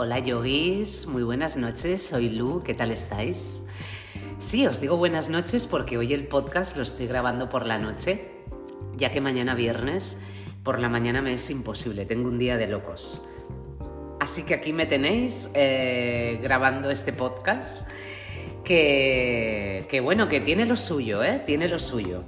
Hola 0.00 0.20
yogis, 0.20 1.08
muy 1.08 1.24
buenas 1.24 1.56
noches, 1.56 2.06
soy 2.06 2.28
Lu, 2.28 2.62
¿qué 2.62 2.72
tal 2.72 2.92
estáis? 2.92 3.66
Sí, 4.38 4.64
os 4.64 4.80
digo 4.80 4.96
buenas 4.96 5.28
noches 5.28 5.66
porque 5.66 5.98
hoy 5.98 6.12
el 6.14 6.28
podcast 6.28 6.76
lo 6.76 6.84
estoy 6.84 7.08
grabando 7.08 7.50
por 7.50 7.66
la 7.66 7.80
noche, 7.80 8.30
ya 8.96 9.10
que 9.10 9.20
mañana 9.20 9.56
viernes 9.56 10.22
por 10.62 10.78
la 10.78 10.88
mañana 10.88 11.20
me 11.20 11.32
es 11.32 11.50
imposible, 11.50 12.06
tengo 12.06 12.28
un 12.28 12.38
día 12.38 12.56
de 12.56 12.68
locos. 12.68 13.28
Así 14.20 14.44
que 14.44 14.54
aquí 14.54 14.72
me 14.72 14.86
tenéis 14.86 15.50
eh, 15.54 16.38
grabando 16.40 16.90
este 16.92 17.12
podcast 17.12 17.90
que, 18.62 19.84
que 19.88 19.98
bueno, 19.98 20.28
que 20.28 20.40
tiene 20.40 20.64
lo 20.64 20.76
suyo, 20.76 21.24
¿eh? 21.24 21.42
Tiene 21.44 21.66
lo 21.66 21.80
suyo. 21.80 22.22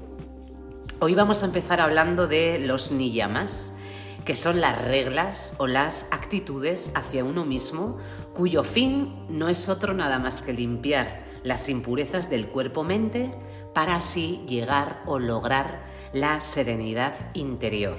Hoy 0.99 1.15
vamos 1.15 1.45
a 1.45 1.47
empezar 1.47 1.81
hablando 1.81 2.27
de 2.27 2.59
los 2.59 2.91
niyamas 2.91 3.77
que 4.25 4.37
son 4.37 4.61
las 4.61 4.81
reglas 4.83 5.55
o 5.59 5.67
las 5.67 6.13
actitudes 6.13 6.93
hacia 6.95 7.25
uno 7.25 7.45
mismo 7.45 7.99
cuyo 8.35 8.65
fin 8.65 9.27
no 9.29 9.49
es 9.49 9.69
otro 9.69 9.95
nada 9.95 10.19
más 10.19 10.43
que 10.43 10.53
limpiar 10.53 11.25
las 11.43 11.69
impurezas 11.69 12.29
del 12.31 12.49
cuerpo-mente 12.49 13.33
para 13.75 13.97
así 13.97 14.45
llegar 14.47 15.03
o 15.07 15.19
lograr 15.19 15.85
la 16.13 16.41
serenidad 16.41 17.15
interior. 17.35 17.97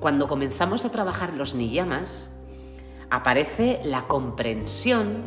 Cuando 0.00 0.28
comenzamos 0.28 0.84
a 0.84 0.92
trabajar 0.92 1.34
los 1.34 1.54
niyamas, 1.54 2.38
aparece 3.10 3.80
la 3.84 4.06
comprensión 4.06 5.22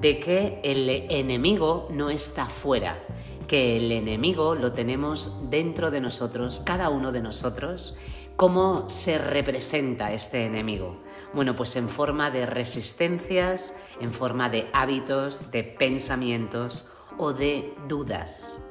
de 0.00 0.18
que 0.18 0.60
el 0.64 0.88
enemigo 0.88 1.88
no 1.90 2.10
está 2.10 2.46
fuera, 2.46 2.98
que 3.46 3.76
el 3.76 3.92
enemigo 3.92 4.54
lo 4.54 4.72
tenemos 4.72 5.50
dentro 5.50 5.90
de 5.90 6.00
nosotros, 6.00 6.60
cada 6.60 6.88
uno 6.88 7.12
de 7.12 7.22
nosotros, 7.22 7.96
¿Cómo 8.36 8.88
se 8.88 9.18
representa 9.18 10.12
este 10.12 10.46
enemigo? 10.46 10.96
Bueno, 11.32 11.54
pues 11.54 11.76
en 11.76 11.88
forma 11.88 12.30
de 12.30 12.46
resistencias, 12.46 13.76
en 14.00 14.12
forma 14.12 14.48
de 14.48 14.68
hábitos, 14.72 15.50
de 15.50 15.62
pensamientos 15.62 16.92
o 17.18 17.32
de 17.32 17.74
dudas. 17.88 18.62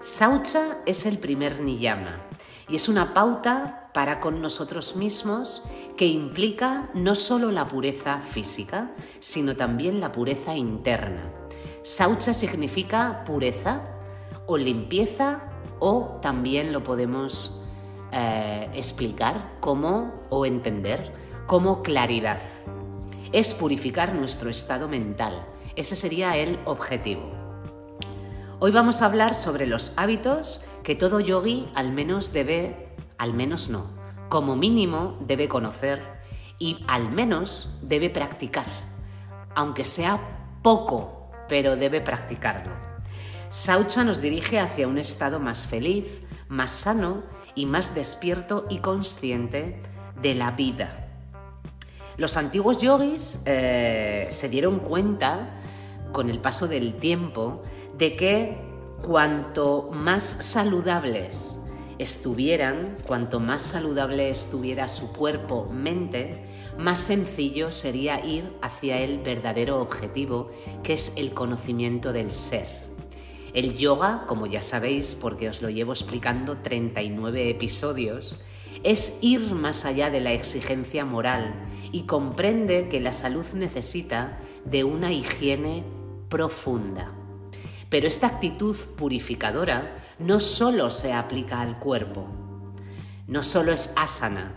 Saucha 0.00 0.78
es 0.86 1.06
el 1.06 1.18
primer 1.18 1.60
niyama 1.60 2.22
y 2.68 2.76
es 2.76 2.88
una 2.88 3.12
pauta 3.12 3.90
para 3.92 4.20
con 4.20 4.40
nosotros 4.40 4.96
mismos 4.96 5.68
que 5.96 6.06
implica 6.06 6.90
no 6.94 7.14
solo 7.14 7.52
la 7.52 7.68
pureza 7.68 8.20
física, 8.20 8.90
sino 9.20 9.56
también 9.56 10.00
la 10.00 10.12
pureza 10.12 10.54
interna. 10.54 11.30
Saucha 11.82 12.34
significa 12.34 13.22
pureza 13.24 13.82
o 14.46 14.56
limpieza 14.56 15.42
o 15.78 16.18
también 16.22 16.72
lo 16.72 16.82
podemos 16.82 17.65
eh, 18.18 18.70
explicar 18.72 19.58
cómo 19.60 20.18
o 20.30 20.46
entender 20.46 21.12
como 21.46 21.82
claridad. 21.82 22.40
Es 23.32 23.52
purificar 23.52 24.14
nuestro 24.14 24.48
estado 24.48 24.88
mental. 24.88 25.46
Ese 25.74 25.96
sería 25.96 26.34
el 26.38 26.58
objetivo. 26.64 27.30
Hoy 28.58 28.70
vamos 28.70 29.02
a 29.02 29.04
hablar 29.04 29.34
sobre 29.34 29.66
los 29.66 29.92
hábitos 29.98 30.64
que 30.82 30.94
todo 30.94 31.20
yogi 31.20 31.68
al 31.74 31.92
menos 31.92 32.32
debe, 32.32 32.88
al 33.18 33.34
menos 33.34 33.68
no, 33.68 33.84
como 34.30 34.56
mínimo 34.56 35.18
debe 35.20 35.46
conocer 35.46 36.00
y 36.58 36.82
al 36.88 37.10
menos 37.10 37.80
debe 37.82 38.08
practicar, 38.08 38.64
aunque 39.54 39.84
sea 39.84 40.18
poco, 40.62 41.32
pero 41.50 41.76
debe 41.76 42.00
practicarlo. 42.00 42.72
Saucha 43.50 44.04
nos 44.04 44.22
dirige 44.22 44.58
hacia 44.58 44.88
un 44.88 44.96
estado 44.96 45.38
más 45.38 45.66
feliz, 45.66 46.22
más 46.48 46.70
sano 46.70 47.35
y 47.56 47.66
más 47.66 47.94
despierto 47.94 48.66
y 48.70 48.78
consciente 48.78 49.82
de 50.22 50.34
la 50.36 50.52
vida. 50.52 51.08
Los 52.16 52.36
antiguos 52.36 52.78
yogis 52.78 53.42
eh, 53.46 54.28
se 54.30 54.48
dieron 54.48 54.78
cuenta 54.78 55.60
con 56.12 56.30
el 56.30 56.38
paso 56.38 56.68
del 56.68 56.94
tiempo 56.94 57.62
de 57.98 58.16
que 58.16 58.58
cuanto 59.02 59.90
más 59.92 60.22
saludables 60.22 61.60
estuvieran, 61.98 62.96
cuanto 63.06 63.40
más 63.40 63.62
saludable 63.62 64.30
estuviera 64.30 64.88
su 64.88 65.12
cuerpo, 65.12 65.68
mente, 65.72 66.44
más 66.78 67.00
sencillo 67.00 67.72
sería 67.72 68.24
ir 68.24 68.52
hacia 68.62 68.98
el 68.98 69.18
verdadero 69.18 69.80
objetivo, 69.80 70.50
que 70.82 70.92
es 70.92 71.14
el 71.16 71.32
conocimiento 71.32 72.12
del 72.12 72.32
ser. 72.32 72.85
El 73.56 73.74
yoga, 73.74 74.24
como 74.26 74.46
ya 74.46 74.60
sabéis 74.60 75.14
porque 75.14 75.48
os 75.48 75.62
lo 75.62 75.70
llevo 75.70 75.92
explicando 75.92 76.58
39 76.58 77.48
episodios, 77.48 78.42
es 78.84 79.20
ir 79.22 79.54
más 79.54 79.86
allá 79.86 80.10
de 80.10 80.20
la 80.20 80.34
exigencia 80.34 81.06
moral 81.06 81.54
y 81.90 82.02
comprende 82.02 82.90
que 82.90 83.00
la 83.00 83.14
salud 83.14 83.46
necesita 83.54 84.38
de 84.66 84.84
una 84.84 85.10
higiene 85.10 85.84
profunda. 86.28 87.14
Pero 87.88 88.06
esta 88.06 88.26
actitud 88.26 88.76
purificadora 88.94 90.04
no 90.18 90.38
solo 90.38 90.90
se 90.90 91.14
aplica 91.14 91.62
al 91.62 91.78
cuerpo, 91.78 92.28
no 93.26 93.42
solo 93.42 93.72
es 93.72 93.94
asana, 93.96 94.54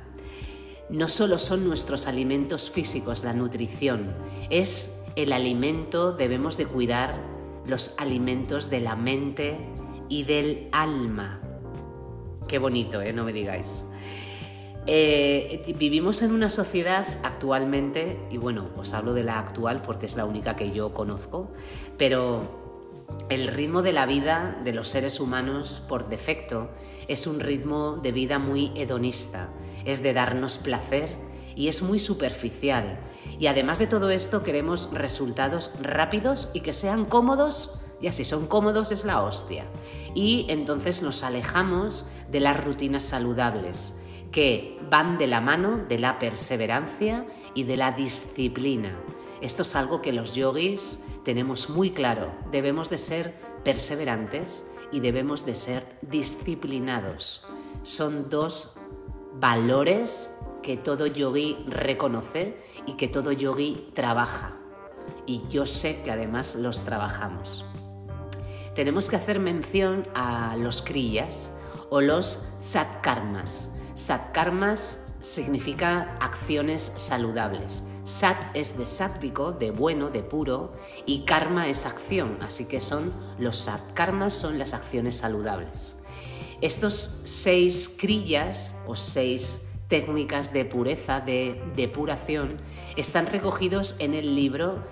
no 0.89 1.07
solo 1.07 1.39
son 1.39 1.65
nuestros 1.65 2.05
alimentos 2.05 2.69
físicos 2.69 3.23
la 3.23 3.31
nutrición, 3.31 4.13
es 4.49 5.05
el 5.15 5.31
alimento, 5.31 6.11
debemos 6.11 6.57
de 6.57 6.65
cuidar 6.65 7.38
los 7.69 7.99
alimentos 7.99 8.69
de 8.69 8.79
la 8.79 8.95
mente 8.95 9.57
y 10.09 10.23
del 10.23 10.69
alma. 10.71 11.41
Qué 12.47 12.57
bonito, 12.57 13.01
¿eh? 13.01 13.13
No 13.13 13.23
me 13.23 13.31
digáis. 13.31 13.87
Eh, 14.87 15.61
vivimos 15.77 16.23
en 16.23 16.31
una 16.31 16.49
sociedad 16.49 17.05
actualmente, 17.23 18.17
y 18.31 18.37
bueno, 18.37 18.69
os 18.75 18.93
hablo 18.93 19.13
de 19.13 19.23
la 19.23 19.37
actual 19.37 19.83
porque 19.83 20.07
es 20.07 20.15
la 20.15 20.25
única 20.25 20.55
que 20.55 20.71
yo 20.71 20.93
conozco, 20.93 21.51
pero 21.97 22.59
el 23.29 23.47
ritmo 23.47 23.83
de 23.83 23.93
la 23.93 24.07
vida 24.07 24.59
de 24.63 24.73
los 24.73 24.87
seres 24.87 25.19
humanos 25.19 25.85
por 25.87 26.09
defecto 26.09 26.71
es 27.07 27.27
un 27.27 27.39
ritmo 27.39 27.97
de 28.01 28.11
vida 28.11 28.39
muy 28.39 28.71
hedonista, 28.75 29.49
es 29.85 30.01
de 30.01 30.13
darnos 30.13 30.57
placer 30.57 31.09
y 31.55 31.67
es 31.67 31.81
muy 31.81 31.99
superficial. 31.99 32.99
Y 33.39 33.47
además 33.47 33.79
de 33.79 33.87
todo 33.87 34.09
esto 34.09 34.43
queremos 34.43 34.91
resultados 34.93 35.73
rápidos 35.81 36.49
y 36.53 36.61
que 36.61 36.73
sean 36.73 37.05
cómodos, 37.05 37.81
y 38.01 38.07
así 38.07 38.23
son 38.23 38.47
cómodos 38.47 38.91
es 38.91 39.05
la 39.05 39.21
hostia. 39.21 39.65
Y 40.15 40.45
entonces 40.49 41.01
nos 41.01 41.23
alejamos 41.23 42.05
de 42.31 42.39
las 42.39 42.63
rutinas 42.63 43.03
saludables 43.03 43.99
que 44.31 44.79
van 44.89 45.17
de 45.17 45.27
la 45.27 45.41
mano 45.41 45.77
de 45.77 45.99
la 45.99 46.19
perseverancia 46.19 47.25
y 47.53 47.63
de 47.63 47.77
la 47.77 47.91
disciplina. 47.91 48.97
Esto 49.41 49.63
es 49.63 49.75
algo 49.75 50.01
que 50.01 50.13
los 50.13 50.35
yogis 50.35 51.05
tenemos 51.23 51.69
muy 51.69 51.91
claro. 51.91 52.31
Debemos 52.51 52.89
de 52.89 52.97
ser 52.97 53.33
perseverantes 53.63 54.69
y 54.91 54.99
debemos 54.99 55.45
de 55.45 55.55
ser 55.55 55.85
disciplinados. 56.01 57.45
Son 57.83 58.29
dos 58.29 58.79
valores 59.39 60.38
que 60.61 60.77
todo 60.77 61.07
yogi 61.07 61.57
reconoce 61.67 62.57
y 62.85 62.93
que 62.93 63.07
todo 63.07 63.31
yogi 63.31 63.89
trabaja. 63.93 64.57
Y 65.25 65.47
yo 65.49 65.65
sé 65.65 66.01
que 66.03 66.11
además 66.11 66.55
los 66.55 66.83
trabajamos. 66.83 67.65
Tenemos 68.75 69.09
que 69.09 69.15
hacer 69.15 69.39
mención 69.39 70.07
a 70.15 70.55
los 70.55 70.81
kriyas 70.81 71.57
o 71.89 72.01
los 72.01 72.55
satkarmas. 72.61 73.77
Satkarmas 73.95 75.15
significa 75.19 76.17
acciones 76.19 76.81
saludables. 76.81 77.91
Sat 78.05 78.37
es 78.53 78.77
de 78.77 78.85
sátvico, 78.85 79.51
de 79.51 79.71
bueno, 79.71 80.09
de 80.09 80.23
puro, 80.23 80.73
y 81.05 81.25
karma 81.25 81.67
es 81.67 81.85
acción, 81.85 82.37
así 82.41 82.65
que 82.65 82.81
son 82.81 83.11
los 83.37 83.57
satkarmas 83.57 84.33
son 84.33 84.57
las 84.57 84.73
acciones 84.73 85.15
saludables. 85.15 85.97
Estos 86.61 86.93
seis 86.93 87.95
kriyas 87.99 88.83
o 88.87 88.95
seis 88.95 89.68
técnicas 89.89 90.53
de 90.53 90.63
pureza, 90.63 91.19
de 91.19 91.61
depuración, 91.75 92.61
están 92.95 93.25
recogidos 93.27 93.95
en 93.99 94.13
el 94.13 94.35
libro 94.35 94.85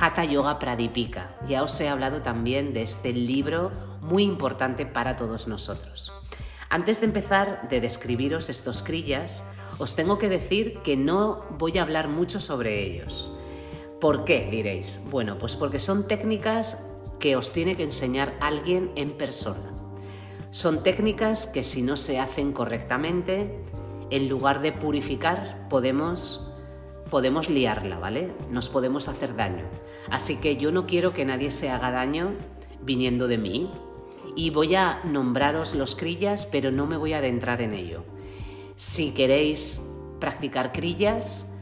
Hatha 0.00 0.24
Yoga 0.24 0.58
Pradipika. 0.58 1.36
Ya 1.46 1.62
os 1.62 1.78
he 1.80 1.88
hablado 1.88 2.22
también 2.22 2.72
de 2.72 2.82
este 2.82 3.12
libro 3.12 3.72
muy 4.00 4.22
importante 4.22 4.86
para 4.86 5.16
todos 5.16 5.48
nosotros. 5.48 6.12
Antes 6.70 7.00
de 7.00 7.06
empezar 7.06 7.68
de 7.68 7.80
describiros 7.80 8.48
estos 8.48 8.82
crillas, 8.82 9.44
os 9.78 9.96
tengo 9.96 10.18
que 10.18 10.28
decir 10.28 10.78
que 10.84 10.96
no 10.96 11.44
voy 11.58 11.78
a 11.78 11.82
hablar 11.82 12.08
mucho 12.08 12.40
sobre 12.40 12.80
ellos. 12.80 13.32
¿Por 14.00 14.24
qué? 14.24 14.48
diréis. 14.50 15.04
Bueno, 15.10 15.36
pues 15.36 15.56
porque 15.56 15.80
son 15.80 16.06
técnicas 16.06 16.90
que 17.18 17.36
os 17.36 17.52
tiene 17.52 17.76
que 17.76 17.84
enseñar 17.84 18.34
alguien 18.40 18.92
en 18.94 19.16
persona. 19.16 19.72
Son 20.50 20.84
técnicas 20.84 21.48
que 21.48 21.64
si 21.64 21.82
no 21.82 21.96
se 21.96 22.20
hacen 22.20 22.52
correctamente, 22.52 23.64
en 24.14 24.28
lugar 24.28 24.62
de 24.62 24.70
purificar, 24.70 25.66
podemos, 25.68 26.54
podemos 27.10 27.50
liarla, 27.50 27.98
¿vale? 27.98 28.32
Nos 28.48 28.68
podemos 28.68 29.08
hacer 29.08 29.34
daño. 29.34 29.64
Así 30.08 30.40
que 30.40 30.56
yo 30.56 30.70
no 30.70 30.86
quiero 30.86 31.12
que 31.12 31.24
nadie 31.24 31.50
se 31.50 31.68
haga 31.68 31.90
daño 31.90 32.30
viniendo 32.80 33.26
de 33.26 33.38
mí. 33.38 33.70
Y 34.36 34.50
voy 34.50 34.76
a 34.76 35.00
nombraros 35.02 35.74
los 35.74 35.96
crillas, 35.96 36.46
pero 36.46 36.70
no 36.70 36.86
me 36.86 36.96
voy 36.96 37.12
a 37.12 37.18
adentrar 37.18 37.60
en 37.60 37.74
ello. 37.74 38.04
Si 38.76 39.12
queréis 39.14 39.92
practicar 40.20 40.70
crillas, 40.70 41.53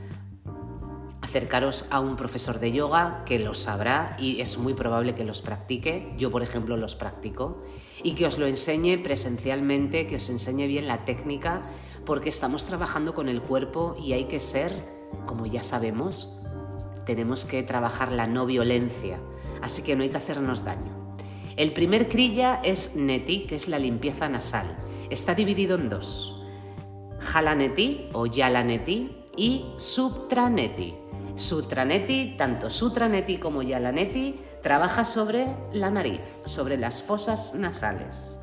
acercaros 1.32 1.87
a 1.90 2.00
un 2.00 2.17
profesor 2.17 2.61
de 2.61 2.73
yoga 2.73 3.23
que 3.25 3.38
los 3.38 3.58
sabrá 3.58 4.19
y 4.20 4.43
es 4.43 4.58
muy 4.58 4.75
probable 4.75 5.14
que 5.14 5.25
los 5.25 5.40
practique. 5.40 6.12
Yo, 6.19 6.31
por 6.31 6.43
ejemplo, 6.43 6.76
los 6.76 6.94
practico 6.94 7.62
y 8.02 8.12
que 8.12 8.26
os 8.26 8.38
lo 8.38 8.46
enseñe 8.46 8.99
presencialmente, 9.02 10.06
que 10.06 10.17
os 10.17 10.29
enseñe 10.29 10.67
bien 10.67 10.87
la 10.87 11.06
técnica, 11.06 11.62
porque 12.05 12.29
estamos 12.29 12.67
trabajando 12.67 13.14
con 13.14 13.31
el 13.31 13.40
cuerpo 13.40 13.96
y 13.99 14.12
hay 14.12 14.25
que 14.25 14.40
ser, 14.40 14.75
como 15.25 15.46
ya 15.46 15.62
sabemos, 15.62 16.38
tenemos 17.06 17.46
que 17.46 17.62
trabajar 17.62 18.12
la 18.12 18.26
no 18.26 18.44
violencia, 18.44 19.19
así 19.62 19.82
que 19.82 19.96
no 19.96 20.02
hay 20.02 20.11
que 20.11 20.19
hacernos 20.19 20.67
daño. 20.67 21.17
El 21.56 21.73
primer 21.73 22.11
krilla 22.11 22.61
es 22.62 22.94
neti, 22.94 23.46
que 23.46 23.56
es 23.56 23.69
la 23.69 23.78
limpieza 23.78 24.28
nasal. 24.28 24.67
Está 25.08 25.35
dividido 25.35 25.76
en 25.76 25.88
dos. 25.88 26.43
Jalaneti 27.20 28.11
o 28.12 28.26
yalaneti 28.26 29.17
y 29.35 29.73
subtraneti. 29.78 31.01
Sutraneti, 31.37 32.34
tanto 32.37 32.70
Sutraneti 32.70 33.38
como 33.38 33.62
Yalaneti, 33.62 34.40
trabaja 34.62 35.05
sobre 35.05 35.46
la 35.73 35.90
nariz, 35.90 36.20
sobre 36.44 36.76
las 36.76 37.02
fosas 37.02 37.55
nasales. 37.55 38.38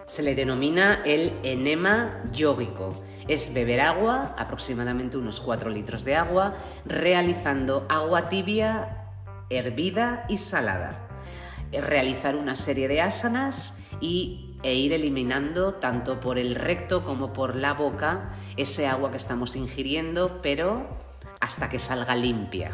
se 0.06 0.22
le 0.22 0.34
denomina 0.34 1.02
el 1.04 1.32
enema 1.42 2.18
yógico. 2.32 3.02
Es 3.28 3.54
beber 3.54 3.80
agua, 3.80 4.34
aproximadamente 4.38 5.16
unos 5.16 5.40
4 5.40 5.70
litros 5.70 6.04
de 6.04 6.16
agua, 6.16 6.54
realizando 6.84 7.86
agua 7.88 8.28
tibia, 8.28 9.06
hervida 9.48 10.26
y 10.28 10.38
salada. 10.38 11.08
Realizar 11.72 12.36
una 12.36 12.56
serie 12.56 12.88
de 12.88 13.00
asanas 13.00 13.88
y 14.00 14.51
e 14.62 14.74
ir 14.74 14.92
eliminando 14.92 15.74
tanto 15.74 16.20
por 16.20 16.38
el 16.38 16.54
recto 16.54 17.04
como 17.04 17.32
por 17.32 17.56
la 17.56 17.74
boca 17.74 18.30
ese 18.56 18.86
agua 18.86 19.10
que 19.10 19.16
estamos 19.16 19.56
ingiriendo, 19.56 20.40
pero 20.42 20.86
hasta 21.40 21.68
que 21.68 21.78
salga 21.78 22.14
limpia. 22.14 22.70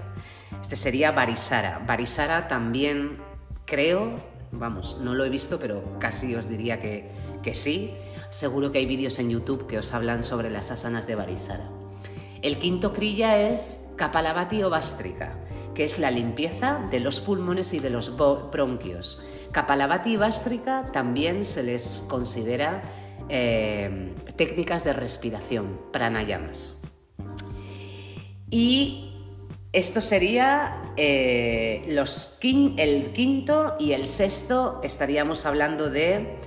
Este 0.60 0.76
sería 0.76 1.12
Barisara. 1.12 1.82
Barisara 1.86 2.48
también 2.48 3.18
creo, 3.64 4.20
vamos, 4.52 4.98
no 5.02 5.14
lo 5.14 5.24
he 5.24 5.30
visto, 5.30 5.58
pero 5.58 5.98
casi 5.98 6.34
os 6.34 6.48
diría 6.48 6.78
que, 6.78 7.10
que 7.42 7.54
sí. 7.54 7.94
Seguro 8.30 8.70
que 8.70 8.78
hay 8.78 8.86
vídeos 8.86 9.18
en 9.18 9.30
YouTube 9.30 9.66
que 9.66 9.78
os 9.78 9.94
hablan 9.94 10.22
sobre 10.22 10.50
las 10.50 10.70
asanas 10.70 11.06
de 11.06 11.14
Barisara. 11.14 11.66
El 12.42 12.58
quinto 12.58 12.92
crilla 12.92 13.38
es 13.38 13.94
Kapalabhati 13.96 14.62
o 14.62 14.70
Bastrika, 14.70 15.32
que 15.78 15.84
es 15.84 16.00
la 16.00 16.10
limpieza 16.10 16.80
de 16.90 16.98
los 16.98 17.20
pulmones 17.20 17.72
y 17.72 17.78
de 17.78 17.88
los 17.88 18.16
bronquios. 18.16 19.24
Kapalabhati 19.52 20.14
y 20.14 20.16
Bastrika 20.16 20.86
también 20.86 21.44
se 21.44 21.62
les 21.62 22.04
considera 22.08 22.82
eh, 23.28 24.12
técnicas 24.34 24.82
de 24.82 24.92
respiración, 24.92 25.80
pranayamas. 25.92 26.82
Y 28.50 29.12
esto 29.72 30.00
sería 30.00 30.82
eh, 30.96 31.84
los 31.90 32.40
el 32.42 33.12
quinto 33.12 33.76
y 33.78 33.92
el 33.92 34.06
sexto, 34.06 34.80
estaríamos 34.82 35.46
hablando 35.46 35.90
de 35.90 36.40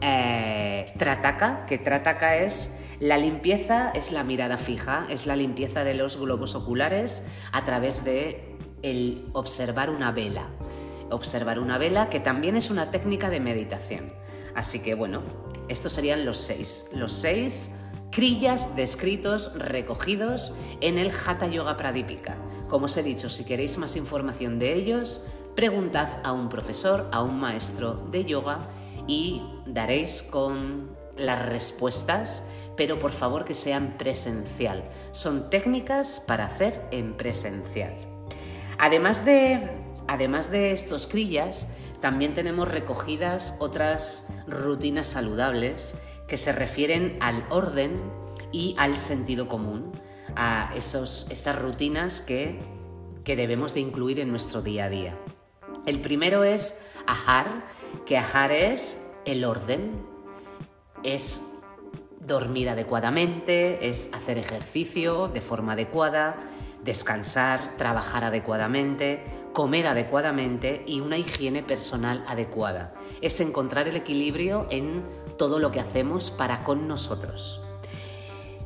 eh, 0.00 0.86
Trataka, 0.96 1.66
que 1.66 1.76
Trataka 1.76 2.38
es 2.38 2.80
la 3.00 3.18
limpieza, 3.18 3.90
es 3.90 4.12
la 4.12 4.24
mirada 4.24 4.56
fija, 4.56 5.06
es 5.10 5.26
la 5.26 5.36
limpieza 5.36 5.84
de 5.84 5.92
los 5.92 6.18
globos 6.18 6.54
oculares 6.54 7.26
a 7.52 7.66
través 7.66 8.02
de 8.02 8.47
el 8.82 9.26
observar 9.32 9.90
una 9.90 10.12
vela 10.12 10.48
observar 11.10 11.58
una 11.58 11.78
vela, 11.78 12.08
que 12.08 12.20
también 12.20 12.56
es 12.56 12.70
una 12.70 12.90
técnica 12.90 13.30
de 13.30 13.40
meditación. 13.40 14.12
Así 14.54 14.80
que 14.80 14.94
bueno, 14.94 15.22
estos 15.68 15.92
serían 15.92 16.24
los 16.24 16.38
seis, 16.38 16.90
los 16.94 17.12
seis 17.12 17.80
crillas 18.10 18.74
descritos, 18.74 19.58
recogidos 19.58 20.56
en 20.80 20.98
el 20.98 21.10
Hatha 21.10 21.46
Yoga 21.46 21.76
Pradipika. 21.76 22.36
Como 22.68 22.86
os 22.86 22.96
he 22.96 23.02
dicho, 23.02 23.30
si 23.30 23.44
queréis 23.44 23.78
más 23.78 23.96
información 23.96 24.58
de 24.58 24.74
ellos, 24.74 25.26
preguntad 25.54 26.08
a 26.24 26.32
un 26.32 26.48
profesor, 26.48 27.08
a 27.12 27.22
un 27.22 27.38
maestro 27.38 27.94
de 27.94 28.24
yoga 28.24 28.60
y 29.06 29.42
daréis 29.66 30.22
con 30.22 30.96
las 31.16 31.46
respuestas, 31.46 32.50
pero 32.76 32.98
por 32.98 33.12
favor 33.12 33.44
que 33.44 33.54
sean 33.54 33.94
presencial. 33.98 34.84
Son 35.12 35.50
técnicas 35.50 36.22
para 36.26 36.46
hacer 36.46 36.86
en 36.92 37.16
presencial. 37.16 38.07
Además 38.78 39.24
de 39.24 39.78
Además 40.08 40.50
de 40.50 40.72
estos 40.72 41.06
crillas, 41.06 41.68
también 42.00 42.32
tenemos 42.32 42.66
recogidas 42.66 43.58
otras 43.60 44.32
rutinas 44.48 45.06
saludables 45.06 46.00
que 46.26 46.38
se 46.38 46.50
refieren 46.52 47.18
al 47.20 47.44
orden 47.50 47.92
y 48.50 48.74
al 48.78 48.96
sentido 48.96 49.48
común, 49.48 49.92
a 50.34 50.72
esos, 50.74 51.30
esas 51.30 51.60
rutinas 51.60 52.22
que, 52.22 52.58
que 53.22 53.36
debemos 53.36 53.74
de 53.74 53.80
incluir 53.80 54.18
en 54.18 54.30
nuestro 54.30 54.62
día 54.62 54.86
a 54.86 54.88
día. 54.88 55.18
El 55.84 56.00
primero 56.00 56.42
es 56.42 56.86
ajar, 57.06 57.66
que 58.06 58.16
ajar 58.16 58.50
es 58.50 59.14
el 59.26 59.44
orden, 59.44 59.90
es 61.02 61.58
dormir 62.18 62.70
adecuadamente, 62.70 63.90
es 63.90 64.10
hacer 64.14 64.38
ejercicio 64.38 65.28
de 65.28 65.42
forma 65.42 65.74
adecuada, 65.74 66.36
descansar, 66.84 67.76
trabajar 67.76 68.24
adecuadamente, 68.24 69.22
comer 69.52 69.86
adecuadamente 69.86 70.84
y 70.86 71.00
una 71.00 71.18
higiene 71.18 71.62
personal 71.62 72.24
adecuada. 72.26 72.94
Es 73.20 73.40
encontrar 73.40 73.88
el 73.88 73.96
equilibrio 73.96 74.66
en 74.70 75.02
todo 75.36 75.58
lo 75.58 75.70
que 75.70 75.80
hacemos 75.80 76.30
para 76.30 76.62
con 76.62 76.88
nosotros. 76.88 77.62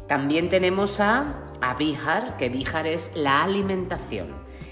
También 0.06 0.48
tenemos 0.48 1.00
a, 1.00 1.50
a 1.60 1.74
Bihar, 1.74 2.36
que 2.36 2.48
Bihar 2.48 2.86
es 2.86 3.12
la 3.14 3.42
alimentación. 3.42 4.28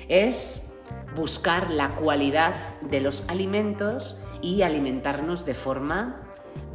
Es 0.09 0.75
buscar 1.15 1.71
la 1.71 1.91
cualidad 1.91 2.55
de 2.83 3.01
los 3.01 3.29
alimentos 3.29 4.23
y 4.43 4.63
alimentarnos 4.63 5.45
de 5.45 5.55
forma 5.55 6.23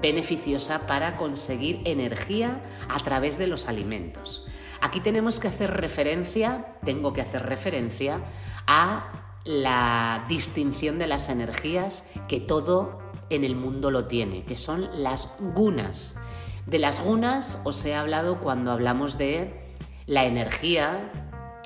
beneficiosa 0.01 0.87
para 0.87 1.17
conseguir 1.17 1.81
energía 1.85 2.61
a 2.89 2.97
través 2.99 3.37
de 3.37 3.47
los 3.47 3.67
alimentos. 3.67 4.47
Aquí 4.85 4.99
tenemos 4.99 5.39
que 5.39 5.47
hacer 5.47 5.71
referencia, 5.71 6.77
tengo 6.85 7.11
que 7.11 7.19
hacer 7.19 7.41
referencia 7.41 8.19
a 8.67 9.39
la 9.43 10.23
distinción 10.29 10.99
de 10.99 11.07
las 11.07 11.29
energías 11.29 12.11
que 12.27 12.39
todo 12.39 12.99
en 13.31 13.43
el 13.43 13.55
mundo 13.55 13.89
lo 13.89 14.05
tiene, 14.05 14.43
que 14.43 14.55
son 14.55 14.87
las 15.01 15.37
gunas. 15.55 16.19
De 16.67 16.77
las 16.77 17.03
gunas 17.03 17.63
os 17.65 17.83
he 17.83 17.95
hablado 17.95 18.39
cuando 18.41 18.71
hablamos 18.71 19.17
de 19.17 19.73
la 20.05 20.25
energía, 20.25 21.11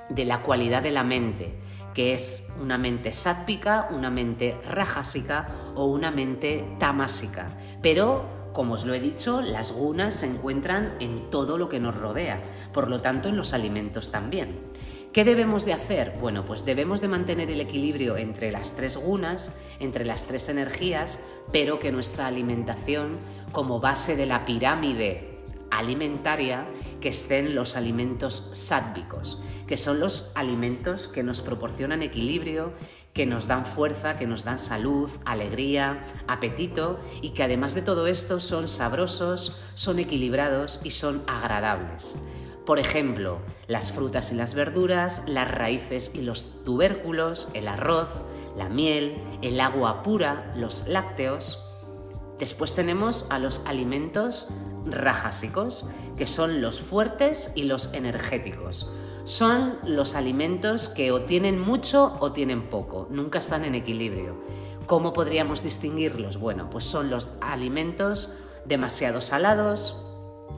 de 0.08 0.24
la 0.24 0.42
cualidad 0.42 0.82
de 0.82 0.92
la 0.92 1.04
mente, 1.04 1.60
que 1.94 2.14
es 2.14 2.48
una 2.62 2.78
mente 2.78 3.12
sátpica, 3.12 3.90
una 3.92 4.10
mente 4.10 4.58
rajásica 4.64 5.50
o 5.76 5.88
una 5.88 6.10
mente 6.10 6.74
tamásica. 6.80 7.50
Pero, 7.82 8.39
como 8.54 8.74
os 8.74 8.86
lo 8.86 8.94
he 8.94 9.00
dicho, 9.00 9.42
las 9.42 9.72
gunas 9.72 10.16
se 10.16 10.28
encuentran 10.28 10.96
en 11.00 11.30
todo 11.30 11.58
lo 11.58 11.70
que 11.70 11.80
nos 11.80 11.96
rodea, 11.96 12.42
por 12.74 12.90
lo 12.90 13.02
tanto 13.02 13.30
en 13.30 13.38
los 13.38 13.54
alimentos 13.54 14.12
también. 14.12 14.60
¿Qué 15.14 15.26
debemos 15.26 15.66
de 15.66 15.74
hacer? 15.74 16.18
Bueno, 16.22 16.46
pues 16.46 16.66
debemos 16.66 17.02
de 17.02 17.08
mantener 17.08 17.50
el 17.50 17.62
equilibrio 17.62 18.16
entre 18.16 18.52
las 18.52 18.76
tres 18.76 18.96
gunas, 18.96 19.60
entre 19.80 20.06
las 20.06 20.26
tres 20.26 20.50
energías, 20.50 21.26
pero 21.52 21.80
que 21.80 21.92
nuestra 21.92 22.28
alimentación, 22.28 23.18
como 23.52 23.80
base 23.80 24.16
de 24.16 24.28
la 24.28 24.44
pirámide 24.44 25.38
alimentaria, 25.72 26.68
que 27.02 27.10
estén 27.10 27.56
los 27.56 27.76
alimentos 27.76 28.36
sádvicos, 28.54 29.44
que 29.70 29.78
son 29.78 30.00
los 30.00 30.32
alimentos 30.36 31.08
que 31.08 31.22
nos 31.22 31.42
proporcionan 31.42 32.02
equilibrio, 32.02 32.74
que 33.14 33.28
nos 33.28 33.46
dan 33.46 33.68
fuerza, 33.68 34.16
que 34.16 34.26
nos 34.26 34.44
dan 34.44 34.58
salud, 34.58 35.12
alegría, 35.26 36.04
apetito 36.28 37.00
y 37.22 37.36
que 37.36 37.44
además 37.44 37.76
de 37.76 37.84
todo 37.84 38.08
esto 38.08 38.40
son 38.40 38.68
sabrosos, 38.68 39.62
son 39.76 40.00
equilibrados 40.00 40.82
y 40.84 40.90
son 40.90 41.22
agradables. 41.28 42.18
Por 42.66 42.80
ejemplo, 42.80 43.42
las 43.68 43.92
frutas 43.92 44.32
y 44.32 44.36
las 44.36 44.56
verduras, 44.56 45.22
las 45.28 45.52
raíces 45.52 46.16
y 46.16 46.24
los 46.24 46.64
tubérculos, 46.64 47.50
el 47.54 47.68
arroz, 47.68 48.24
la 48.58 48.70
miel, 48.70 49.22
el 49.44 49.60
agua 49.60 50.02
pura, 50.02 50.52
los 50.56 50.88
lácteos. 50.88 51.64
Después 52.40 52.74
tenemos 52.74 53.28
a 53.30 53.38
los 53.38 53.64
alimentos 53.68 54.48
rajásicos, 54.88 55.92
que 56.18 56.26
son 56.26 56.60
los 56.60 56.80
fuertes 56.80 57.52
y 57.54 57.66
los 57.66 57.94
energéticos. 57.94 58.92
Son 59.30 59.78
los 59.84 60.16
alimentos 60.16 60.90
que 60.90 61.12
o 61.12 61.22
tienen 61.22 61.60
mucho 61.60 62.18
o 62.20 62.32
tienen 62.32 62.68
poco, 62.68 63.06
nunca 63.12 63.38
están 63.38 63.64
en 63.64 63.76
equilibrio. 63.76 64.36
¿Cómo 64.88 65.14
podríamos 65.14 65.62
distinguirlos? 65.62 66.40
Bueno, 66.40 66.72
pues 66.72 66.86
son 66.86 67.12
los 67.12 67.30
alimentos 67.40 68.40
demasiado 68.66 69.22
salados 69.22 70.04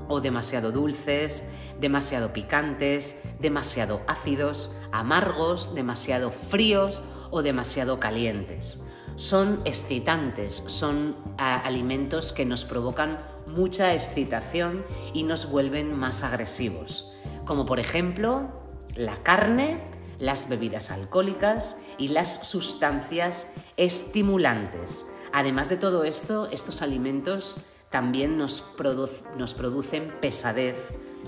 o 0.08 0.22
demasiado 0.22 0.72
dulces, 0.72 1.50
demasiado 1.82 2.32
picantes, 2.32 3.24
demasiado 3.42 4.00
ácidos, 4.08 4.78
amargos, 4.94 5.76
demasiado 5.76 6.32
fríos 6.32 7.04
o 7.30 7.42
demasiado 7.42 8.00
calientes. 8.00 8.88
Son 9.18 9.60
excitantes, 9.66 10.56
son 10.56 11.18
alimentos 11.38 12.32
que 12.32 12.46
nos 12.46 12.64
provocan 12.64 13.20
mucha 13.48 13.94
excitación 13.94 14.86
y 15.14 15.24
nos 15.24 15.52
vuelven 15.52 15.94
más 15.94 16.24
agresivos, 16.24 17.12
como 17.44 17.66
por 17.66 17.82
ejemplo 17.82 18.61
la 18.96 19.22
carne, 19.24 19.80
las 20.20 20.50
bebidas 20.50 20.92
alcohólicas 20.92 21.82
y 21.98 22.10
las 22.10 22.48
sustancias 22.48 23.54
estimulantes. 23.78 25.12
Además 25.34 25.70
de 25.70 25.78
todo 25.78 26.04
esto, 26.04 26.50
estos 26.52 26.82
alimentos 26.82 27.66
también 27.90 28.38
nos, 28.38 28.62
producen 28.62 30.14
pesadez, 30.22 30.78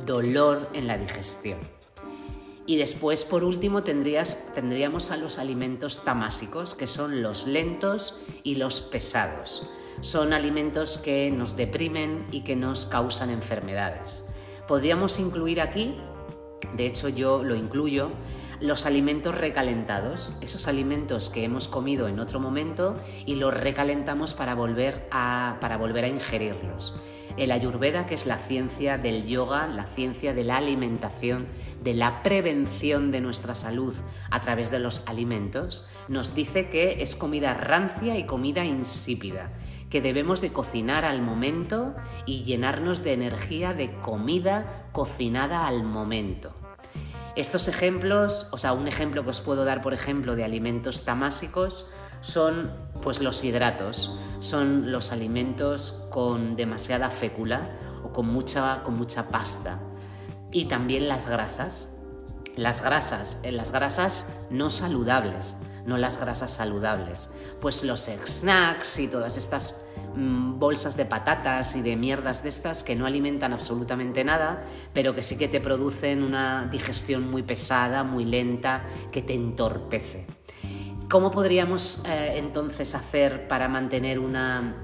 dolor 0.05 0.69
en 0.73 0.87
la 0.87 0.97
digestión. 0.97 1.59
Y 2.65 2.77
después, 2.77 3.25
por 3.25 3.43
último, 3.43 3.83
tendríamos 3.83 5.11
a 5.11 5.17
los 5.17 5.37
alimentos 5.37 6.05
tamásicos, 6.05 6.75
que 6.75 6.87
son 6.87 7.21
los 7.21 7.45
lentos 7.45 8.21
y 8.43 8.55
los 8.55 8.79
pesados. 8.79 9.69
Son 9.99 10.31
alimentos 10.31 10.97
que 10.97 11.29
nos 11.29 11.57
deprimen 11.57 12.25
y 12.31 12.41
que 12.41 12.55
nos 12.55 12.85
causan 12.85 13.29
enfermedades. 13.29 14.29
Podríamos 14.65 15.19
incluir 15.19 15.59
aquí, 15.59 15.97
de 16.75 16.85
hecho 16.85 17.09
yo 17.09 17.43
lo 17.43 17.55
incluyo, 17.55 18.11
los 18.59 18.85
alimentos 18.85 19.35
recalentados, 19.35 20.37
esos 20.41 20.67
alimentos 20.67 21.29
que 21.29 21.43
hemos 21.43 21.67
comido 21.67 22.07
en 22.07 22.19
otro 22.19 22.39
momento 22.39 22.95
y 23.25 23.35
los 23.35 23.53
recalentamos 23.53 24.33
para 24.33 24.55
volver 24.55 25.07
a, 25.11 25.57
para 25.59 25.77
volver 25.77 26.05
a 26.05 26.07
ingerirlos. 26.07 26.95
El 27.35 27.51
ayurveda, 27.51 28.05
que 28.05 28.13
es 28.13 28.25
la 28.25 28.37
ciencia 28.37 28.97
del 28.97 29.25
yoga, 29.25 29.67
la 29.67 29.85
ciencia 29.85 30.33
de 30.33 30.43
la 30.43 30.57
alimentación, 30.57 31.47
de 31.83 31.93
la 31.93 32.21
prevención 32.21 33.11
de 33.11 33.21
nuestra 33.21 33.55
salud 33.55 33.95
a 34.29 34.39
través 34.39 34.71
de 34.71 34.79
los 34.79 35.07
alimentos, 35.07 35.89
nos 36.07 36.35
dice 36.35 36.69
que 36.69 37.01
es 37.01 37.15
comida 37.15 37.55
rancia 37.55 38.17
y 38.17 38.25
comida 38.25 38.63
insípida, 38.63 39.51
que 39.93 40.01
debemos 40.01 40.41
de 40.41 40.51
cocinar 40.51 41.05
al 41.05 41.21
momento 41.21 41.93
y 42.25 42.45
llenarnos 42.45 43.03
de 43.03 43.13
energía 43.13 43.75
de 43.75 43.93
comida 43.99 44.87
cocinada 44.91 45.67
al 45.67 45.83
momento. 45.83 46.51
Estos 47.35 47.67
ejemplos, 47.67 48.49
o 48.51 48.57
sea, 48.57 48.73
un 48.73 48.87
ejemplo 48.87 49.23
que 49.23 49.29
os 49.29 49.41
puedo 49.41 49.65
dar, 49.65 49.83
por 49.83 49.93
ejemplo, 49.93 50.35
de 50.35 50.43
alimentos 50.43 51.05
tamásicos, 51.05 51.91
son 52.21 52.71
pues 53.03 53.21
los 53.21 53.43
hidratos, 53.43 54.17
son 54.39 54.91
los 54.91 55.11
alimentos 55.11 56.07
con 56.09 56.55
demasiada 56.55 57.11
fécula 57.11 57.69
o 58.03 58.11
con 58.11 58.25
mucha, 58.29 58.81
con 58.81 58.97
mucha 58.97 59.29
pasta. 59.29 59.79
Y 60.51 60.65
también 60.65 61.07
las 61.07 61.29
grasas. 61.29 61.99
Las 62.55 62.81
grasas, 62.81 63.41
eh, 63.43 63.51
las 63.51 63.71
grasas 63.71 64.47
no 64.49 64.71
saludables, 64.71 65.57
no 65.85 65.97
las 65.97 66.19
grasas 66.19 66.51
saludables. 66.51 67.31
Pues 67.59 67.83
los 67.83 68.01
snacks 68.01 68.99
y 68.99 69.07
todas 69.07 69.37
estas 69.37 69.85
mm, 70.15 70.59
bolsas 70.59 70.97
de 70.97 71.05
patatas 71.05 71.75
y 71.75 71.81
de 71.81 71.95
mierdas 71.95 72.43
de 72.43 72.49
estas 72.49 72.83
que 72.83 72.95
no 72.95 73.05
alimentan 73.05 73.53
absolutamente 73.53 74.23
nada, 74.23 74.63
pero 74.93 75.13
que 75.13 75.23
sí 75.23 75.37
que 75.37 75.47
te 75.47 75.61
producen 75.61 76.23
una 76.23 76.67
digestión 76.71 77.29
muy 77.29 77.43
pesada, 77.43 78.03
muy 78.03 78.25
lenta, 78.25 78.83
que 79.11 79.21
te 79.21 79.33
entorpece. 79.33 80.25
¿Cómo 81.09 81.29
podríamos 81.29 82.05
eh, 82.07 82.37
entonces 82.37 82.95
hacer 82.95 83.47
para 83.47 83.67
mantener 83.67 84.17
una, 84.17 84.75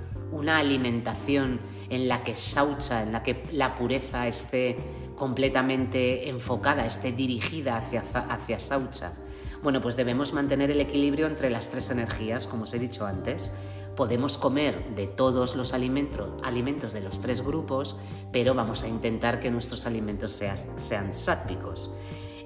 alimentación 0.47 1.59
en 1.89 2.07
la 2.07 2.23
que 2.23 2.35
saucha, 2.35 3.01
en 3.01 3.11
la 3.11 3.23
que 3.23 3.45
la 3.51 3.73
pureza 3.73 4.27
esté 4.27 4.77
completamente 5.15 6.29
enfocada, 6.29 6.85
esté 6.85 7.13
dirigida 7.13 7.77
hacia, 7.77 8.01
hacia 8.01 8.59
saucha? 8.59 9.13
Bueno, 9.61 9.81
pues 9.81 9.97
debemos 9.97 10.33
mantener 10.33 10.71
el 10.71 10.79
equilibrio 10.79 11.27
entre 11.27 11.49
las 11.49 11.69
tres 11.69 11.89
energías, 11.89 12.47
como 12.47 12.63
os 12.63 12.73
he 12.73 12.79
dicho 12.79 13.05
antes. 13.05 13.53
Podemos 13.95 14.37
comer 14.37 14.95
de 14.95 15.07
todos 15.07 15.57
los 15.57 15.73
alimentos, 15.73 16.29
alimentos 16.43 16.93
de 16.93 17.01
los 17.01 17.19
tres 17.19 17.43
grupos, 17.43 17.99
pero 18.31 18.53
vamos 18.53 18.83
a 18.83 18.87
intentar 18.87 19.41
que 19.41 19.51
nuestros 19.51 19.85
alimentos 19.85 20.31
sean, 20.31 20.57
sean 20.79 21.13
sátpicos. 21.13 21.93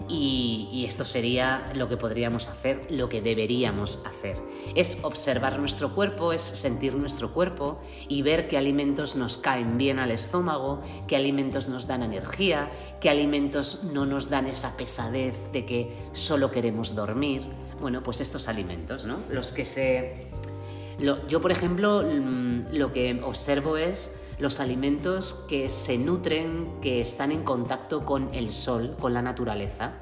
Y, 0.08 0.86
esto 0.88 1.06
sería 1.06 1.72
lo 1.74 1.88
que 1.88 1.98
podríamos 1.98 2.50
hacer, 2.50 2.88
lo 2.92 3.08
que 3.08 3.22
deberíamos 3.22 4.04
hacer. 4.06 4.38
Es 4.76 5.00
observar 5.04 5.60
nuestro 5.60 5.96
cuerpo, 5.96 6.34
es 6.34 6.42
sentir 6.42 6.96
nuestro 6.96 7.34
cuerpo 7.34 7.80
y 8.10 8.22
ver 8.22 8.48
qué 8.48 8.58
alimentos 8.58 9.16
nos 9.16 9.38
caen 9.38 9.78
bien 9.78 10.00
al 10.00 10.12
estómago, 10.12 10.82
qué 11.08 11.16
alimentos 11.16 11.70
nos 11.70 11.88
dan 11.88 12.04
energía, 12.04 12.70
qué 13.00 13.10
alimentos 13.10 13.86
no 13.94 14.06
nos 14.06 14.30
dan 14.30 14.48
esa 14.48 14.76
pesadez 14.76 15.36
de 15.54 15.66
que 15.66 15.96
solo 16.12 16.52
queremos 16.52 16.96
dormir. 16.96 17.44
Bueno, 17.80 18.04
pues 18.04 18.20
estos 18.20 18.48
alimentos, 18.48 19.06
¿no? 19.06 19.20
Los 19.30 19.52
que 19.52 19.66
se... 19.66 20.28
yo, 21.00 21.42
por 21.42 21.52
ejemplo, 21.52 22.04
mm, 22.04 22.74
lo 22.74 22.92
que 22.92 23.22
observo 23.24 23.78
es 23.78 24.22
los 24.40 24.60
alimentos 24.60 25.46
que 25.48 25.70
se 25.70 25.98
nutren, 25.98 26.80
que 26.82 27.02
están 27.02 27.32
en 27.32 27.44
contacto 27.44 28.06
con 28.06 28.34
el 28.34 28.50
sol, 28.52 28.96
con 29.00 29.14
la 29.14 29.22
naturaleza, 29.22 29.94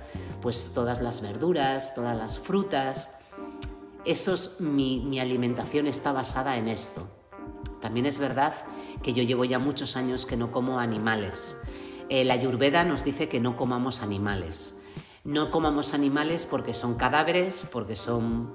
pues 0.41 0.73
todas 0.73 1.01
las 1.01 1.21
verduras, 1.21 1.95
todas 1.95 2.17
las 2.17 2.39
frutas, 2.39 3.21
esos, 4.05 4.61
mi, 4.61 5.19
alimentación 5.19 5.87
está 5.87 6.11
basada 6.11 6.57
en 6.57 6.67
esto. 6.67 7.07
También 7.79 8.05
es 8.05 8.19
verdad 8.19 8.53
que 9.03 9.13
yo 9.13 9.23
llevo 9.23 9.45
ya 9.45 9.59
muchos 9.59 9.95
años 9.95 10.25
que 10.25 10.37
no 10.37 10.51
como 10.51 10.79
animales. 10.79 11.61
Eh, 12.09 12.23
la 12.23 12.33
Ayurveda 12.33 12.83
nos 12.83 13.03
dice 13.03 13.29
que 13.29 13.39
no 13.39 13.55
comamos 13.55 14.01
animales. 14.01 14.81
No 15.23 15.51
comamos 15.51 15.93
animales 15.93 16.47
porque 16.47 16.73
son 16.73 16.95
cadáveres, 16.95 17.69
porque 17.71 17.95
son 17.95 18.53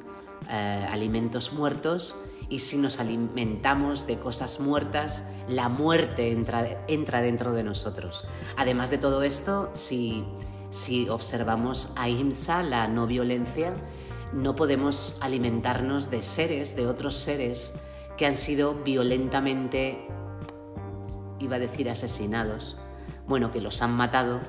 eh, 0.48 0.86
alimentos 0.90 1.52
muertos 1.52 2.24
y 2.48 2.60
si 2.60 2.78
nos 2.78 3.00
alimentamos 3.00 4.06
de 4.06 4.18
cosas 4.18 4.60
muertas, 4.60 5.32
la 5.48 5.68
muerte 5.68 6.30
entra, 6.30 6.84
entra 6.86 7.20
dentro 7.20 7.52
de 7.52 7.64
nosotros. 7.64 8.28
Además 8.56 8.90
de 8.90 8.98
todo 8.98 9.22
esto, 9.22 9.70
si, 9.74 10.24
si 10.70 11.08
observamos 11.08 11.92
ahimsa, 11.96 12.62
la 12.62 12.86
no 12.86 13.06
violencia, 13.06 13.74
no 14.32 14.54
podemos 14.54 15.18
alimentarnos 15.22 16.10
de 16.10 16.22
seres, 16.22 16.76
de 16.76 16.86
otros 16.86 17.16
seres 17.16 17.80
que 18.16 18.26
han 18.26 18.36
sido 18.36 18.74
violentamente, 18.74 20.06
iba 21.40 21.56
a 21.56 21.58
decir 21.58 21.90
asesinados, 21.90 22.78
bueno, 23.26 23.50
que 23.50 23.60
los 23.60 23.82
han 23.82 23.96
matado 23.96 24.40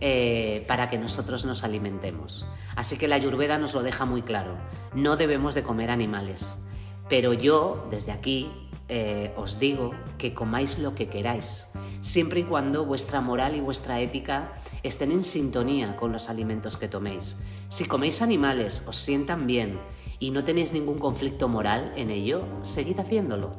eh, 0.00 0.64
para 0.68 0.88
que 0.88 0.98
nosotros 0.98 1.44
nos 1.44 1.64
alimentemos. 1.64 2.46
Así 2.76 2.98
que 2.98 3.08
la 3.08 3.16
Ayurveda 3.16 3.58
nos 3.58 3.74
lo 3.74 3.82
deja 3.82 4.04
muy 4.04 4.22
claro, 4.22 4.56
no 4.94 5.16
debemos 5.16 5.54
de 5.54 5.62
comer 5.62 5.90
animales. 5.90 6.64
Pero 7.08 7.32
yo, 7.32 7.86
desde 7.90 8.12
aquí, 8.12 8.50
eh, 8.88 9.32
os 9.36 9.58
digo 9.58 9.92
que 10.18 10.34
comáis 10.34 10.78
lo 10.78 10.94
que 10.94 11.08
queráis, 11.08 11.72
siempre 12.00 12.40
y 12.40 12.44
cuando 12.44 12.84
vuestra 12.84 13.20
moral 13.20 13.56
y 13.56 13.60
vuestra 13.60 14.00
ética 14.00 14.52
estén 14.82 15.10
en 15.10 15.24
sintonía 15.24 15.96
con 15.96 16.12
los 16.12 16.28
alimentos 16.28 16.76
que 16.76 16.88
toméis. 16.88 17.42
Si 17.68 17.86
coméis 17.86 18.20
animales, 18.20 18.84
os 18.86 18.96
sientan 18.96 19.46
bien 19.46 19.80
y 20.18 20.30
no 20.30 20.44
tenéis 20.44 20.72
ningún 20.72 20.98
conflicto 20.98 21.48
moral 21.48 21.92
en 21.96 22.10
ello, 22.10 22.44
seguid 22.62 22.98
haciéndolo. 22.98 23.54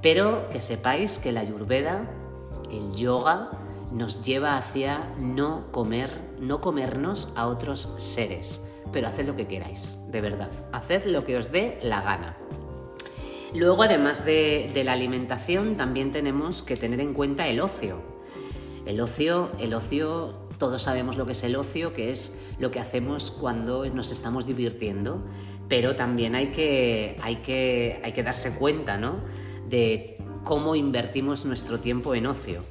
Pero 0.00 0.48
que 0.50 0.60
sepáis 0.60 1.18
que 1.18 1.32
la 1.32 1.40
ayurveda, 1.40 2.08
el 2.70 2.94
yoga, 2.94 3.50
nos 3.92 4.24
lleva 4.24 4.56
hacia 4.56 5.10
no 5.18 5.70
comer, 5.70 6.10
no 6.40 6.60
comernos 6.60 7.32
a 7.36 7.46
otros 7.46 7.94
seres. 7.98 8.68
Pero 8.92 9.08
haced 9.08 9.26
lo 9.26 9.36
que 9.36 9.46
queráis, 9.46 10.10
de 10.10 10.20
verdad. 10.20 10.50
Haced 10.72 11.06
lo 11.06 11.24
que 11.24 11.36
os 11.36 11.52
dé 11.52 11.78
la 11.82 12.02
gana. 12.02 12.36
Luego, 13.54 13.82
además 13.82 14.24
de, 14.24 14.70
la 14.84 14.92
alimentación, 14.92 15.76
también 15.76 16.10
tenemos 16.10 16.62
que 16.62 16.76
tener 16.76 17.00
en 17.00 17.12
cuenta 17.12 17.46
el 17.48 17.60
ocio. 17.60 18.00
El 18.86 19.00
ocio, 19.00 19.50
el 19.58 19.74
ocio 19.74 20.40
todos 20.58 20.84
sabemos 20.84 21.16
lo 21.16 21.26
que 21.26 21.32
es 21.32 21.42
el 21.42 21.56
ocio, 21.56 21.92
que 21.92 22.10
es 22.10 22.40
lo 22.58 22.70
que 22.70 22.80
hacemos 22.80 23.30
cuando 23.30 23.84
nos 23.86 24.12
estamos 24.12 24.46
divirtiendo, 24.46 25.22
pero 25.68 25.96
también 25.96 26.34
hay 26.34 26.52
que, 26.52 27.16
hay 27.20 27.36
que, 27.36 28.00
hay 28.02 28.12
que 28.12 28.22
darse 28.22 28.54
cuenta 28.54 28.96
¿no? 28.96 29.16
de 29.68 30.18
cómo 30.44 30.74
invertimos 30.74 31.44
nuestro 31.44 31.80
tiempo 31.80 32.14
en 32.14 32.26
ocio. 32.26 32.62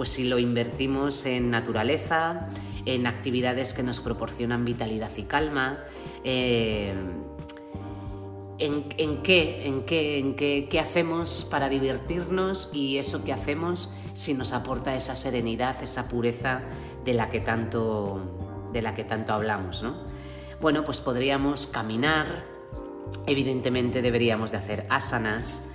Pues 0.00 0.08
si 0.08 0.24
lo 0.24 0.38
invertimos 0.38 1.26
en 1.26 1.50
naturaleza, 1.50 2.48
en 2.86 3.06
actividades 3.06 3.74
que 3.74 3.82
nos 3.82 4.00
proporcionan 4.00 4.64
vitalidad 4.64 5.10
y 5.14 5.24
calma, 5.24 5.84
eh, 6.24 6.94
en, 8.58 8.82
qué, 9.22 9.66
en, 9.66 9.84
qué, 9.84 10.18
en 10.18 10.34
qué, 10.34 10.80
hacemos 10.80 11.46
para 11.50 11.68
divertirnos 11.68 12.70
y 12.72 12.96
eso 12.96 13.26
que 13.26 13.34
hacemos 13.34 13.94
si 14.14 14.32
nos 14.32 14.54
aporta 14.54 14.96
esa 14.96 15.14
serenidad, 15.14 15.76
esa 15.82 16.08
pureza 16.08 16.62
de 17.04 17.12
la 17.12 17.28
que 17.28 17.40
tanto, 17.40 18.66
de 18.72 18.80
la 18.80 18.94
que 18.94 19.04
tanto 19.04 19.34
hablamos. 19.34 19.82
¿no? 19.82 19.98
Bueno, 20.62 20.82
pues 20.82 20.98
podríamos 21.00 21.66
caminar, 21.66 22.46
evidentemente 23.26 24.00
deberíamos 24.00 24.50
de 24.50 24.56
hacer 24.56 24.86
asanas, 24.88 25.72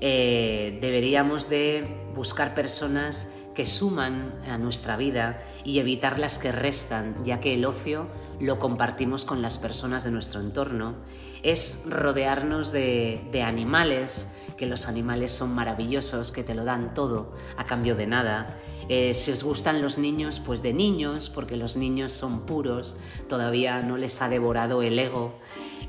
eh, 0.00 0.78
deberíamos 0.80 1.50
de 1.50 1.86
buscar 2.14 2.54
personas 2.54 3.42
que 3.56 3.64
suman 3.64 4.34
a 4.46 4.58
nuestra 4.58 4.98
vida 4.98 5.42
y 5.64 5.80
evitar 5.80 6.18
las 6.18 6.38
que 6.38 6.52
restan, 6.52 7.24
ya 7.24 7.40
que 7.40 7.54
el 7.54 7.64
ocio 7.64 8.06
lo 8.38 8.58
compartimos 8.58 9.24
con 9.24 9.40
las 9.40 9.56
personas 9.56 10.04
de 10.04 10.10
nuestro 10.10 10.40
entorno. 10.40 10.94
Es 11.42 11.86
rodearnos 11.88 12.70
de, 12.70 13.42
animales, 13.42 14.36
que 14.58 14.66
los 14.66 14.88
animales 14.88 15.32
son 15.32 15.54
maravillosos, 15.54 16.32
que 16.32 16.44
te 16.44 16.54
lo 16.54 16.64
dan 16.64 16.92
todo 16.92 17.34
a 17.56 17.64
cambio 17.64 17.96
de 17.96 18.06
nada. 18.06 18.58
Eh, 18.90 19.14
si 19.14 19.32
os 19.32 19.42
gustan 19.42 19.80
los 19.80 19.96
niños, 19.96 20.38
pues 20.38 20.62
de 20.62 20.74
niños, 20.74 21.30
porque 21.30 21.56
los 21.56 21.78
niños 21.78 22.12
son 22.12 22.44
puros, 22.44 22.98
todavía 23.26 23.80
no 23.80 23.96
les 23.96 24.20
ha 24.20 24.28
devorado 24.28 24.82
el 24.82 24.98
ego. 24.98 25.38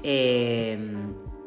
Eh, 0.03 0.79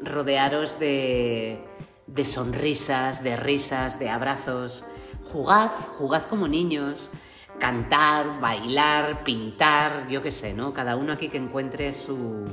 rodearos 0.03 0.77
de, 0.77 1.63
de 2.05 2.25
sonrisas, 2.25 3.23
de 3.23 3.37
risas, 3.37 3.99
de 3.99 4.09
abrazos. 4.09 4.85
Jugad, 5.31 5.71
jugad 5.97 6.23
como 6.27 6.47
niños, 6.47 7.11
cantar, 7.59 8.39
bailar, 8.39 9.23
pintar, 9.23 10.07
yo 10.09 10.21
qué 10.21 10.31
sé, 10.31 10.53
¿no? 10.53 10.73
Cada 10.73 10.95
uno 10.95 11.13
aquí 11.13 11.29
que 11.29 11.37
encuentre 11.37 11.93
su... 11.93 12.47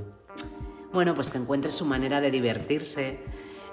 Bueno, 0.93 1.15
pues 1.15 1.31
que 1.31 1.39
encuentre 1.39 1.73
su 1.73 1.85
manera 1.85 2.21
de 2.21 2.31
divertirse 2.31 3.21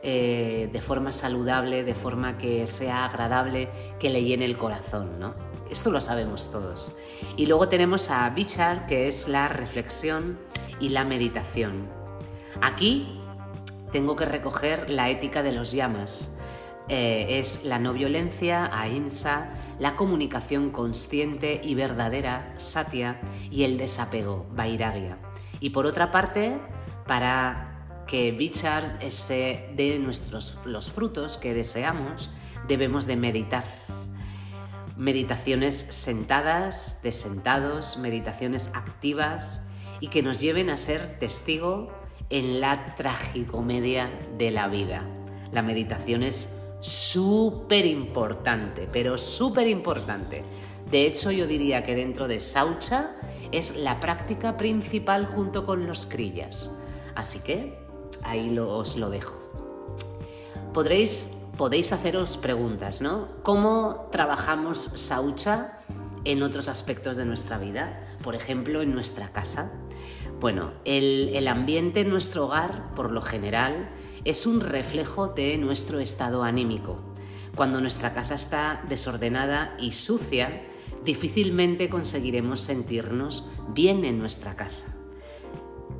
eh, 0.01 0.69
de 0.71 0.81
forma 0.81 1.11
saludable, 1.11 1.83
de 1.83 1.95
forma 1.95 2.37
que 2.37 2.67
sea 2.67 3.05
agradable, 3.05 3.69
que 3.99 4.09
le 4.09 4.23
llene 4.23 4.45
el 4.45 4.57
corazón, 4.57 5.19
¿no? 5.19 5.33
Esto 5.69 5.91
lo 5.91 5.99
sabemos 5.99 6.51
todos. 6.51 6.95
Y 7.37 7.47
luego 7.47 7.67
tenemos 7.69 8.09
a 8.11 8.29
Bichar, 8.29 8.85
que 8.85 9.07
es 9.07 9.27
la 9.27 9.47
reflexión 9.47 10.37
y 10.79 10.89
la 10.89 11.05
meditación. 11.05 11.87
Aquí 12.61 13.19
tengo 13.91 14.15
que 14.15 14.25
recoger 14.25 14.89
la 14.89 15.09
ética 15.09 15.41
de 15.41 15.53
los 15.53 15.71
llamas. 15.71 16.37
Eh, 16.87 17.39
es 17.39 17.65
la 17.65 17.79
no 17.79 17.93
violencia, 17.93 18.69
ahimsa, 18.71 19.53
la 19.79 19.95
comunicación 19.95 20.69
consciente 20.69 21.59
y 21.63 21.73
verdadera, 21.73 22.53
satya, 22.57 23.19
y 23.49 23.63
el 23.63 23.77
desapego, 23.77 24.45
vairagya. 24.51 25.17
Y 25.59 25.71
por 25.71 25.87
otra 25.87 26.11
parte, 26.11 26.59
para 27.07 28.03
que 28.07 28.31
Bichar 28.31 28.87
se 29.11 29.69
dé 29.75 29.97
nuestros, 29.97 30.59
los 30.65 30.91
frutos 30.91 31.37
que 31.37 31.53
deseamos, 31.53 32.29
debemos 32.67 33.07
de 33.07 33.15
meditar. 33.15 33.63
Meditaciones 34.95 35.75
sentadas, 35.75 37.01
de 37.01 37.11
sentados, 37.11 37.97
meditaciones 37.97 38.69
activas 38.73 39.67
y 39.99 40.07
que 40.07 40.21
nos 40.21 40.39
lleven 40.39 40.69
a 40.69 40.77
ser 40.77 41.19
testigo 41.19 41.91
en 42.29 42.61
la 42.61 42.95
tragicomedia 42.95 44.09
de 44.37 44.51
la 44.51 44.67
vida. 44.67 45.03
La 45.51 45.61
meditación 45.61 46.23
es 46.23 46.64
súper 46.85 47.87
importante, 47.87 48.87
pero 48.91 49.17
súper 49.17 49.67
importante. 49.67 50.43
De 50.91 51.07
hecho, 51.07 51.31
yo 51.31 51.47
diría 51.47 51.83
que 51.83 51.95
dentro 51.95 52.27
de 52.27 52.39
Saucha 52.39 53.15
es 53.51 53.75
la 53.77 53.99
práctica 53.99 54.55
principal 54.55 55.25
junto 55.25 55.65
con 55.65 55.87
los 55.87 56.05
crillas. 56.05 56.79
Así 57.15 57.39
que 57.39 57.79
ahí 58.21 58.55
os 58.59 58.97
lo 58.97 59.09
dejo. 59.09 59.41
Podréis, 60.73 61.45
podéis 61.57 61.91
haceros 61.91 62.37
preguntas, 62.37 63.01
¿no? 63.01 63.29
¿Cómo 63.41 64.09
trabajamos 64.11 64.77
Saucha 64.77 65.79
en 66.23 66.43
otros 66.43 66.67
aspectos 66.67 67.17
de 67.17 67.25
nuestra 67.25 67.57
vida? 67.57 67.99
Por 68.21 68.35
ejemplo, 68.35 68.83
en 68.83 68.93
nuestra 68.93 69.29
casa. 69.29 69.71
Bueno, 70.39 70.73
el, 70.83 71.47
ambiente 71.47 72.01
en 72.01 72.09
nuestro 72.09 72.45
hogar, 72.45 72.93
por 72.93 73.11
lo 73.11 73.21
general, 73.21 73.89
es 74.25 74.47
un 74.47 74.59
reflejo 74.59 75.27
de 75.27 75.57
nuestro 75.57 75.99
estado 75.99 76.43
anímico. 76.43 76.97
Cuando 77.55 77.79
nuestra 77.79 78.13
casa 78.13 78.35
está 78.35 78.83
desordenada 78.89 79.77
y 79.79 79.93
sucia, 79.93 80.63
difícilmente 81.05 81.89
conseguiremos 81.89 82.59
sentirnos 82.59 83.51
bien 83.69 84.03
en 84.03 84.19
nuestra 84.19 84.55
casa. 84.55 84.97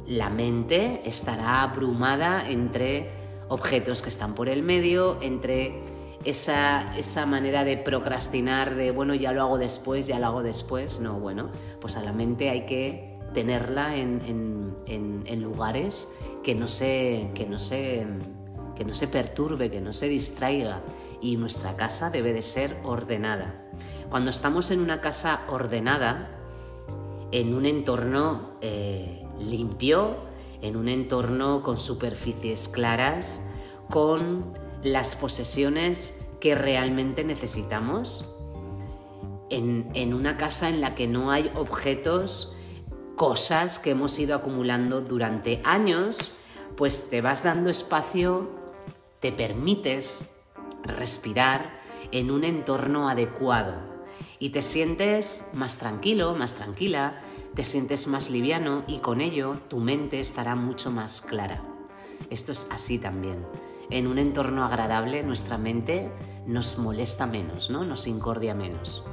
La 0.07 0.29
mente 0.29 1.01
estará 1.05 1.61
abrumada 1.61 2.49
entre 2.49 3.11
objetos 3.47 4.01
que 4.01 4.09
están 4.09 4.35
por 4.35 4.49
el 4.49 4.63
medio, 4.63 5.21
entre 5.21 5.83
esa, 6.25 6.97
esa, 6.97 7.27
manera 7.27 7.63
de 7.63 7.77
procrastinar, 7.77 8.75
de 8.75 8.89
bueno, 8.89 9.13
ya 9.13 9.31
lo 9.31 9.43
hago 9.43 9.57
después, 9.59 10.07
ya 10.07 10.17
lo 10.17 10.25
hago 10.25 10.43
después. 10.43 10.99
No, 10.99 11.19
bueno, 11.19 11.51
pues 11.79 11.95
a 11.95 12.03
la 12.03 12.11
mente 12.11 12.49
hay 12.49 12.65
que 12.65 13.14
tenerla 13.35 13.95
en, 13.95 15.41
lugares 15.41 16.15
que 16.43 16.55
no, 16.55 16.67
se, 16.67 17.29
que, 17.35 17.45
no 17.45 17.59
se, 17.59 18.07
que 18.75 18.85
no 18.85 18.95
se 18.95 19.07
perturbe, 19.07 19.69
que 19.69 19.81
no 19.81 19.93
se 19.93 20.07
distraiga. 20.07 20.81
Y 21.21 21.37
nuestra 21.37 21.75
casa 21.75 22.09
debe 22.09 22.33
de 22.33 22.41
ser 22.41 22.75
ordenada. 22.83 23.63
Cuando 24.09 24.31
estamos 24.31 24.71
en 24.71 24.79
una 24.79 25.01
casa 25.01 25.41
ordenada, 25.49 26.31
en 27.31 27.53
un 27.53 27.65
entorno 27.65 28.57
eh, 28.61 29.23
limpio, 29.39 30.17
en 30.61 30.77
un 30.77 30.87
entorno 30.87 31.61
con 31.61 31.77
superficies 31.77 32.67
claras, 32.67 33.47
con 33.89 34.53
las 34.83 35.15
posesiones 35.15 36.27
que 36.39 36.55
realmente 36.55 37.23
necesitamos, 37.23 38.31
en, 39.49 39.89
en, 39.93 40.13
una 40.13 40.37
casa 40.37 40.69
en 40.69 40.81
la 40.81 40.95
que 40.95 41.07
no 41.07 41.31
hay 41.31 41.51
objetos 41.55 42.55
cosas 43.15 43.79
que 43.79 43.91
hemos 43.91 44.19
ido 44.19 44.35
acumulando 44.35 45.01
durante 45.01 45.61
años, 45.63 46.31
pues 46.75 47.09
te 47.09 47.21
vas 47.21 47.43
dando 47.43 47.69
espacio, 47.69 48.49
te 49.19 49.31
permites 49.31 50.41
respirar 50.83 51.79
en 52.11 52.31
un 52.31 52.43
entorno 52.43 53.09
adecuado 53.09 53.75
y 54.39 54.49
te 54.49 54.61
sientes 54.61 55.51
más 55.53 55.77
tranquilo, 55.77 56.35
más 56.35 56.55
tranquila, 56.55 57.21
te 57.55 57.63
sientes 57.63 58.07
más 58.07 58.29
liviano 58.29 58.83
y 58.87 58.99
con 58.99 59.21
ello 59.21 59.59
tu 59.69 59.79
mente 59.79 60.19
estará 60.19 60.55
mucho 60.55 60.91
más 60.91 61.21
clara. 61.21 61.63
Esto 62.29 62.51
es 62.51 62.67
así 62.71 62.99
también. 62.99 63.45
En 63.89 64.07
un 64.07 64.17
entorno 64.17 64.65
agradable 64.65 65.23
nuestra 65.23 65.57
mente 65.57 66.11
nos 66.45 66.77
molesta 66.79 67.27
menos, 67.27 67.69
¿no? 67.69 67.83
Nos 67.85 68.07
incordia 68.07 68.53
menos. 68.53 69.03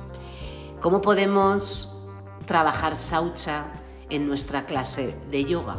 ¿Cómo 0.80 1.00
podemos 1.00 2.08
trabajar 2.46 2.96
saucha 2.96 3.81
en 4.12 4.28
nuestra 4.28 4.66
clase 4.66 5.18
de 5.30 5.44
yoga? 5.44 5.78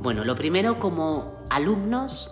Bueno, 0.00 0.24
lo 0.24 0.36
primero 0.36 0.78
como 0.78 1.34
alumnos 1.50 2.30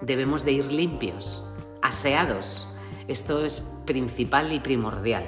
debemos 0.00 0.44
de 0.44 0.52
ir 0.52 0.72
limpios, 0.72 1.44
aseados. 1.82 2.76
Esto 3.08 3.44
es 3.44 3.80
principal 3.86 4.52
y 4.52 4.60
primordial. 4.60 5.26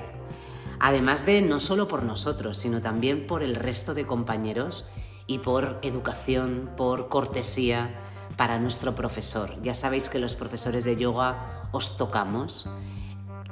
Además 0.78 1.26
de 1.26 1.42
no 1.42 1.58
solo 1.58 1.88
por 1.88 2.04
nosotros, 2.04 2.56
sino 2.56 2.80
también 2.80 3.26
por 3.26 3.42
el 3.42 3.56
resto 3.56 3.94
de 3.94 4.06
compañeros 4.06 4.90
y 5.26 5.38
por 5.38 5.78
educación, 5.82 6.70
por 6.76 7.08
cortesía 7.08 8.02
para 8.36 8.58
nuestro 8.58 8.94
profesor. 8.94 9.50
Ya 9.62 9.74
sabéis 9.74 10.08
que 10.08 10.20
los 10.20 10.36
profesores 10.36 10.84
de 10.84 10.96
yoga 10.96 11.68
os 11.72 11.96
tocamos 11.96 12.68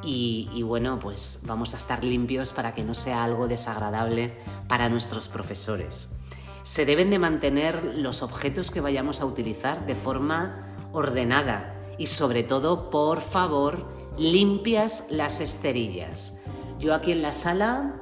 y, 0.03 0.63
bueno, 0.63 0.99
pues 0.99 1.43
vamos 1.47 1.75
a 1.75 1.79
estar 1.79 2.05
limpios 2.05 2.53
para 2.53 2.75
que 2.75 2.85
no 2.85 2.95
sea 2.95 3.25
algo 3.25 3.49
desagradable 3.49 4.37
para 4.69 4.89
nuestros 4.89 5.29
profesores. 5.29 6.21
Se 6.63 6.85
deben 6.85 7.11
de 7.11 7.19
mantener 7.19 7.97
los 7.97 8.23
objetos 8.23 8.71
que 8.71 8.81
vayamos 8.81 9.21
a 9.21 9.27
utilizar 9.27 9.87
de 9.87 9.95
forma 9.95 10.75
ordenada 10.93 11.75
y 11.99 12.07
sobre 12.07 12.43
todo, 12.43 12.91
por 12.91 13.21
favor, 13.21 13.87
limpias 14.19 15.07
las 15.11 15.41
esterillas. 15.41 16.43
Yo 16.79 16.95
aquí 16.95 17.13
en 17.13 17.23
la 17.23 17.33
sala, 17.33 18.01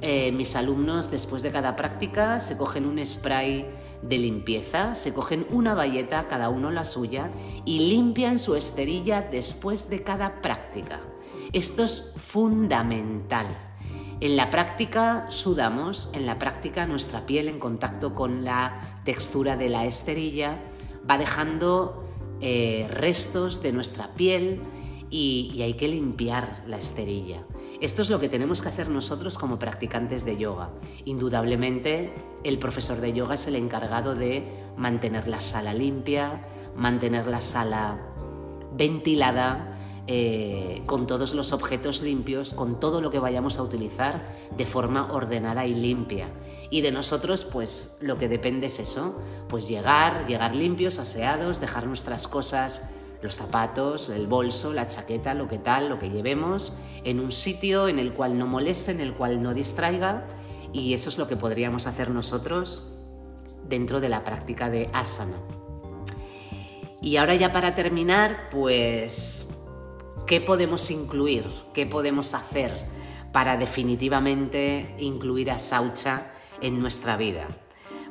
eh, 0.00 0.32
mis 0.32 0.54
alumnos 0.56 1.10
después 1.10 1.42
de 1.42 1.50
cada 1.50 1.76
práctica 1.76 2.38
se 2.38 2.56
cogen 2.56 2.86
un 2.86 3.04
spray 3.04 3.66
de 4.02 4.18
limpieza, 4.18 4.94
se 4.94 5.14
cogen 5.14 5.46
una 5.50 5.74
bayeta, 5.74 6.28
cada 6.28 6.48
uno 6.50 6.70
la 6.70 6.84
suya, 6.84 7.30
y 7.64 7.80
limpian 7.90 8.38
su 8.38 8.54
esterilla 8.54 9.22
después 9.22 9.88
de 9.88 10.02
cada 10.02 10.42
práctica. 10.42 11.00
Esto 11.54 11.84
es 11.84 12.16
fundamental. 12.18 13.46
En 14.20 14.36
la 14.36 14.50
práctica 14.50 15.26
sudamos, 15.28 16.10
en 16.12 16.26
la 16.26 16.36
práctica 16.36 16.84
nuestra 16.84 17.26
piel 17.26 17.46
en 17.46 17.60
contacto 17.60 18.12
con 18.12 18.42
la 18.42 18.98
textura 19.04 19.56
de 19.56 19.68
la 19.68 19.84
esterilla 19.84 20.58
va 21.08 21.16
dejando 21.16 22.08
eh, 22.40 22.88
restos 22.90 23.62
de 23.62 23.70
nuestra 23.70 24.08
piel 24.14 24.62
y, 25.10 25.62
hay 25.62 25.74
que 25.74 25.86
limpiar 25.86 26.64
la 26.66 26.76
esterilla. 26.76 27.44
Esto 27.80 28.02
es 28.02 28.10
lo 28.10 28.18
que 28.18 28.28
tenemos 28.28 28.60
que 28.60 28.70
hacer 28.70 28.88
nosotros 28.88 29.38
como 29.38 29.56
practicantes 29.56 30.24
de 30.24 30.36
yoga. 30.36 30.70
Indudablemente, 31.04 32.12
el 32.42 32.58
profesor 32.58 33.00
de 33.00 33.12
yoga 33.12 33.36
es 33.36 33.46
el 33.46 33.54
encargado 33.54 34.16
de 34.16 34.42
mantener 34.76 35.28
la 35.28 35.38
sala 35.38 35.72
limpia, 35.72 36.48
mantener 36.76 37.28
la 37.28 37.40
sala 37.40 38.00
ventilada, 38.76 39.73
eh, 40.06 40.82
con 40.84 41.06
todos 41.06 41.34
los 41.34 41.52
objetos 41.54 42.02
limpios, 42.02 42.52
con 42.52 42.78
todo 42.78 43.00
lo 43.00 43.10
que 43.10 43.18
vayamos 43.18 43.58
a 43.58 43.62
utilizar 43.62 44.36
de 44.54 44.66
forma 44.66 45.10
ordenada 45.12 45.66
y 45.66 45.74
limpia. 45.74 46.28
Y 46.68 46.82
de 46.82 46.92
nosotros, 46.92 47.44
pues 47.44 47.98
lo 48.02 48.18
que 48.18 48.28
depende 48.28 48.66
es 48.66 48.80
eso, 48.80 49.18
pues 49.48 49.66
llegar, 49.66 50.26
llegar 50.26 50.54
limpios, 50.54 50.98
aseados, 50.98 51.60
dejar 51.60 51.86
nuestras 51.86 52.28
cosas, 52.28 52.96
los 53.22 53.36
zapatos, 53.36 54.10
el 54.10 54.26
bolso, 54.26 54.74
la 54.74 54.88
chaqueta, 54.88 55.32
lo 55.32 55.48
que 55.48 55.58
tal, 55.58 55.88
lo 55.88 55.98
que 55.98 56.10
llevemos, 56.10 56.76
en 57.04 57.20
un 57.20 57.32
sitio 57.32 57.88
en 57.88 57.98
el 57.98 58.12
cual 58.12 58.36
no 58.36 58.46
moleste, 58.46 58.92
en 58.92 59.00
el 59.00 59.14
cual 59.14 59.42
no 59.42 59.54
distraiga. 59.54 60.26
Y 60.74 60.92
eso 60.92 61.08
es 61.08 61.16
lo 61.16 61.28
que 61.28 61.36
podríamos 61.36 61.86
hacer 61.86 62.10
nosotros 62.10 62.92
dentro 63.66 64.00
de 64.00 64.10
la 64.10 64.22
práctica 64.22 64.68
de 64.68 64.90
asana. 64.92 65.38
Y 67.00 67.16
ahora 67.16 67.34
ya 67.36 67.52
para 67.52 67.74
terminar, 67.74 68.48
pues 68.50 69.63
¿Qué 70.26 70.40
podemos 70.40 70.90
incluir? 70.90 71.44
¿Qué 71.74 71.84
podemos 71.84 72.32
hacer 72.32 72.72
para 73.30 73.58
definitivamente 73.58 74.96
incluir 74.98 75.50
a 75.50 75.58
Saucha 75.58 76.32
en 76.62 76.80
nuestra 76.80 77.18
vida? 77.18 77.46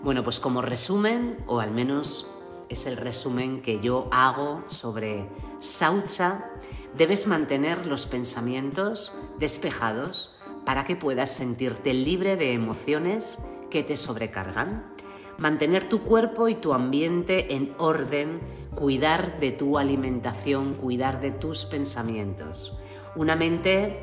Bueno, 0.04 0.22
pues 0.22 0.40
como 0.40 0.62
resumen, 0.62 1.44
o 1.48 1.60
al 1.60 1.72
menos 1.72 2.32
es 2.70 2.86
el 2.86 2.98
resumen 2.98 3.64
que 3.64 3.80
yo 3.80 4.10
hago 4.12 4.64
sobre 4.68 5.28
Saucha, 5.58 6.52
debes 6.96 7.26
mantener 7.26 7.88
los 7.88 8.06
pensamientos 8.06 9.20
despejados 9.40 10.40
para 10.66 10.84
que 10.84 10.96
puedas 10.96 11.32
sentirte 11.32 11.96
libre 11.96 12.36
de 12.38 12.54
emociones 12.54 13.50
que 13.72 13.82
te 13.82 13.98
sobrecargan 13.98 14.93
mantener 15.38 15.88
tu 15.90 16.02
cuerpo 16.02 16.48
y 16.48 16.56
tu 16.56 16.74
ambiente 16.74 17.56
en 17.56 17.74
orden, 17.78 18.40
cuidar 18.76 19.40
de 19.40 19.52
tu 19.52 19.78
alimentación, 19.78 20.74
cuidar 20.76 21.20
de 21.20 21.32
tus 21.32 21.66
pensamientos. 21.66 22.78
Una 23.16 23.36
mente 23.36 24.00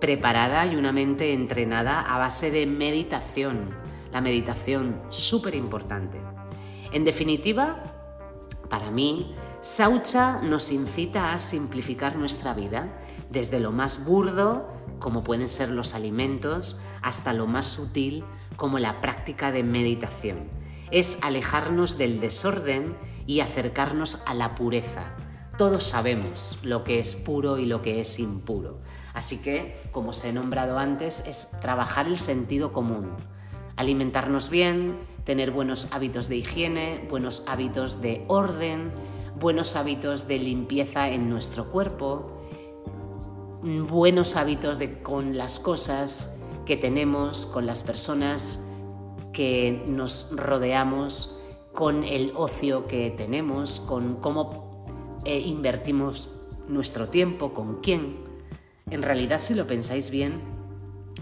preparada 0.00 0.66
y 0.66 0.76
una 0.76 0.92
mente 0.92 1.32
entrenada 1.32 2.00
a 2.00 2.18
base 2.18 2.50
de 2.50 2.66
meditación. 2.66 3.70
La 4.12 4.20
meditación, 4.20 5.00
súper 5.08 5.54
importante. 5.54 6.20
En 6.92 7.04
definitiva, 7.04 7.94
para 8.68 8.90
mí, 8.90 9.34
Saucha 9.60 10.40
nos 10.42 10.70
incita 10.70 11.32
a 11.32 11.38
simplificar 11.38 12.16
nuestra 12.16 12.54
vida, 12.54 12.98
desde 13.30 13.58
lo 13.58 13.72
más 13.72 14.04
burdo, 14.04 14.68
como 14.98 15.24
pueden 15.24 15.48
ser 15.48 15.70
los 15.70 15.94
alimentos, 15.94 16.80
hasta 17.02 17.32
lo 17.32 17.46
más 17.46 17.66
sutil, 17.66 18.24
como 18.56 18.78
la 18.78 19.00
práctica 19.00 19.52
de 19.52 19.62
meditación. 19.62 20.48
Es 20.90 21.18
alejarnos 21.22 21.98
del 21.98 22.20
desorden 22.20 22.96
y 23.26 23.40
acercarnos 23.40 24.22
a 24.26 24.34
la 24.34 24.54
pureza. 24.54 25.14
Todos 25.58 25.84
sabemos 25.84 26.58
lo 26.62 26.84
que 26.84 26.98
es 26.98 27.14
puro 27.14 27.58
y 27.58 27.66
lo 27.66 27.82
que 27.82 28.00
es 28.00 28.18
impuro. 28.18 28.80
Así 29.14 29.38
que, 29.38 29.80
como 29.90 30.10
os 30.10 30.24
he 30.24 30.32
nombrado 30.32 30.78
antes, 30.78 31.24
es 31.26 31.58
trabajar 31.62 32.06
el 32.06 32.18
sentido 32.18 32.72
común. 32.72 33.10
Alimentarnos 33.76 34.50
bien, 34.50 34.98
tener 35.24 35.50
buenos 35.50 35.88
hábitos 35.92 36.28
de 36.28 36.36
higiene, 36.36 37.06
buenos 37.10 37.44
hábitos 37.48 38.00
de 38.00 38.24
orden, 38.28 38.92
buenos 39.38 39.76
hábitos 39.76 40.26
de 40.26 40.38
limpieza 40.38 41.10
en 41.10 41.28
nuestro 41.28 41.70
cuerpo, 41.70 42.40
buenos 43.62 44.36
hábitos 44.36 44.78
con 45.02 45.36
las 45.36 45.58
cosas 45.58 46.44
que 46.64 46.76
tenemos, 46.76 47.46
con 47.46 47.66
las 47.66 47.82
personas 47.82 48.72
que 49.32 49.84
nos 49.86 50.34
rodeamos, 50.36 51.42
con 51.74 52.02
el 52.02 52.32
ocio 52.34 52.86
que 52.86 53.10
tenemos, 53.10 53.80
con 53.80 54.16
cómo 54.16 54.86
eh, 55.24 55.38
invertimos 55.40 56.48
nuestro 56.68 57.08
tiempo, 57.08 57.52
con 57.52 57.80
quién. 57.80 58.24
En 58.90 59.02
realidad, 59.02 59.40
si 59.40 59.54
lo 59.54 59.66
pensáis 59.66 60.10
bien, 60.10 60.40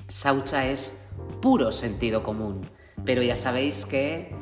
Saucha 0.07 0.68
es 0.68 1.16
puro 1.42 1.72
sentido 1.72 2.22
común, 2.22 2.61
pero 3.05 3.22
ya 3.22 3.35
sabéis 3.35 3.85
que 3.85 4.35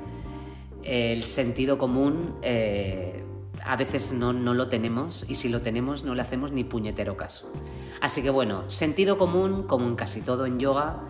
el 0.82 1.24
sentido 1.24 1.78
común 1.78 2.36
eh, 2.42 3.24
a 3.64 3.76
veces 3.76 4.12
no, 4.12 4.32
no 4.32 4.54
lo 4.54 4.68
tenemos 4.68 5.24
y 5.28 5.34
si 5.34 5.48
lo 5.48 5.62
tenemos 5.62 6.04
no 6.04 6.14
le 6.14 6.22
hacemos 6.22 6.52
ni 6.52 6.64
puñetero 6.64 7.16
caso. 7.16 7.52
Así 8.00 8.22
que 8.22 8.30
bueno, 8.30 8.68
sentido 8.68 9.18
común, 9.18 9.64
como 9.64 9.86
en 9.86 9.96
casi 9.96 10.22
todo 10.22 10.46
en 10.46 10.58
yoga, 10.58 11.04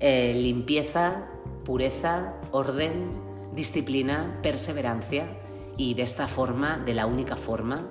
eh, 0.00 0.34
limpieza, 0.34 1.26
pureza, 1.64 2.34
orden, 2.50 3.04
disciplina, 3.54 4.34
perseverancia 4.42 5.26
y 5.76 5.94
de 5.94 6.02
esta 6.02 6.28
forma, 6.28 6.78
de 6.78 6.94
la 6.94 7.06
única 7.06 7.36
forma, 7.36 7.90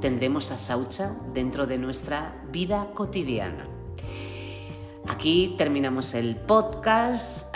tendremos 0.00 0.50
a 0.50 0.58
Saucha 0.58 1.16
dentro 1.32 1.66
de 1.66 1.78
nuestra 1.78 2.42
vida 2.50 2.90
cotidiana. 2.94 3.66
Aquí 5.06 5.54
terminamos 5.58 6.14
el 6.14 6.36
podcast. 6.36 7.54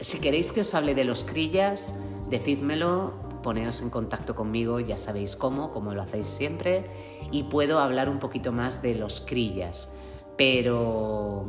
si 0.00 0.20
queréis 0.20 0.52
que 0.52 0.60
os 0.60 0.74
hable 0.74 0.94
de 0.94 1.04
los 1.04 1.24
crillas, 1.24 2.00
decídmelo, 2.30 3.23
poneos 3.44 3.82
en 3.82 3.90
contacto 3.90 4.34
conmigo, 4.34 4.80
ya 4.80 4.98
sabéis 4.98 5.36
cómo, 5.36 5.70
como 5.70 5.94
lo 5.94 6.02
hacéis 6.02 6.26
siempre 6.26 6.90
y 7.30 7.44
puedo 7.44 7.78
hablar 7.78 8.08
un 8.08 8.18
poquito 8.18 8.50
más 8.50 8.82
de 8.82 8.96
los 8.96 9.20
crillas, 9.20 9.96
pero 10.36 11.46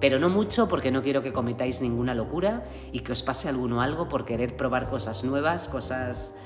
pero 0.00 0.18
no 0.18 0.30
mucho 0.30 0.68
porque 0.68 0.90
no 0.90 1.02
quiero 1.02 1.22
que 1.22 1.32
cometáis 1.32 1.82
ninguna 1.82 2.14
locura 2.14 2.64
y 2.92 3.00
que 3.00 3.12
os 3.12 3.22
pase 3.22 3.48
alguno 3.48 3.82
algo 3.82 4.08
por 4.08 4.24
querer 4.24 4.56
probar 4.56 4.88
cosas 4.88 5.24
nuevas, 5.24 5.68
cosas 5.68 6.36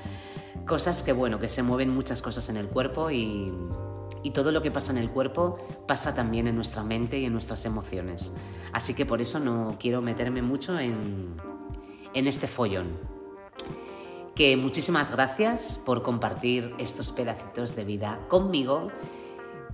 cosas 0.67 1.03
que 1.03 1.13
bueno, 1.13 1.39
que 1.39 1.49
se 1.49 1.63
mueven 1.63 1.91
muchas 1.91 2.23
cosas 2.23 2.49
en 2.49 2.57
el 2.57 2.67
cuerpo 2.67 3.11
y, 3.11 3.53
y 4.23 4.31
todo 4.31 4.51
lo 4.53 4.63
que 4.63 4.71
pasa 4.71 4.93
en 4.93 4.99
el 4.99 5.11
cuerpo 5.11 5.59
pasa 5.87 6.15
también 6.15 6.47
en 6.49 6.57
nuestra 6.57 6.83
mente 6.83 7.19
y 7.19 7.27
en 7.27 7.33
nuestras 7.33 7.65
emociones. 7.65 8.37
Así 8.73 8.95
que 8.95 9.05
por 9.05 9.21
eso 9.21 9.39
no 9.41 9.77
quiero 9.79 10.01
meterme 10.03 10.41
mucho 10.43 10.79
en, 10.79 11.37
en 12.15 12.27
este 12.27 12.47
follón 12.49 13.14
que 14.35 14.57
muchísimas 14.57 15.11
gracias 15.11 15.81
por 15.85 16.03
compartir 16.03 16.75
estos 16.79 17.13
pedacitos 17.13 17.77
de 17.77 17.85
vida 17.85 18.21
conmigo, 18.29 18.89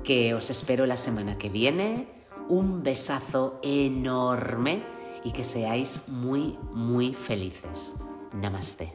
que 0.04 0.34
os 0.34 0.50
espero 0.50 0.86
la 0.86 0.96
semana 0.96 1.38
que 1.38 1.48
viene. 1.48 2.08
Un 2.48 2.82
besazo 2.82 3.60
enorme 3.62 4.82
y 5.24 5.32
que 5.32 5.44
seáis 5.44 6.08
muy, 6.08 6.58
muy 6.72 7.14
felices. 7.14 7.96
Namaste. 8.32 8.94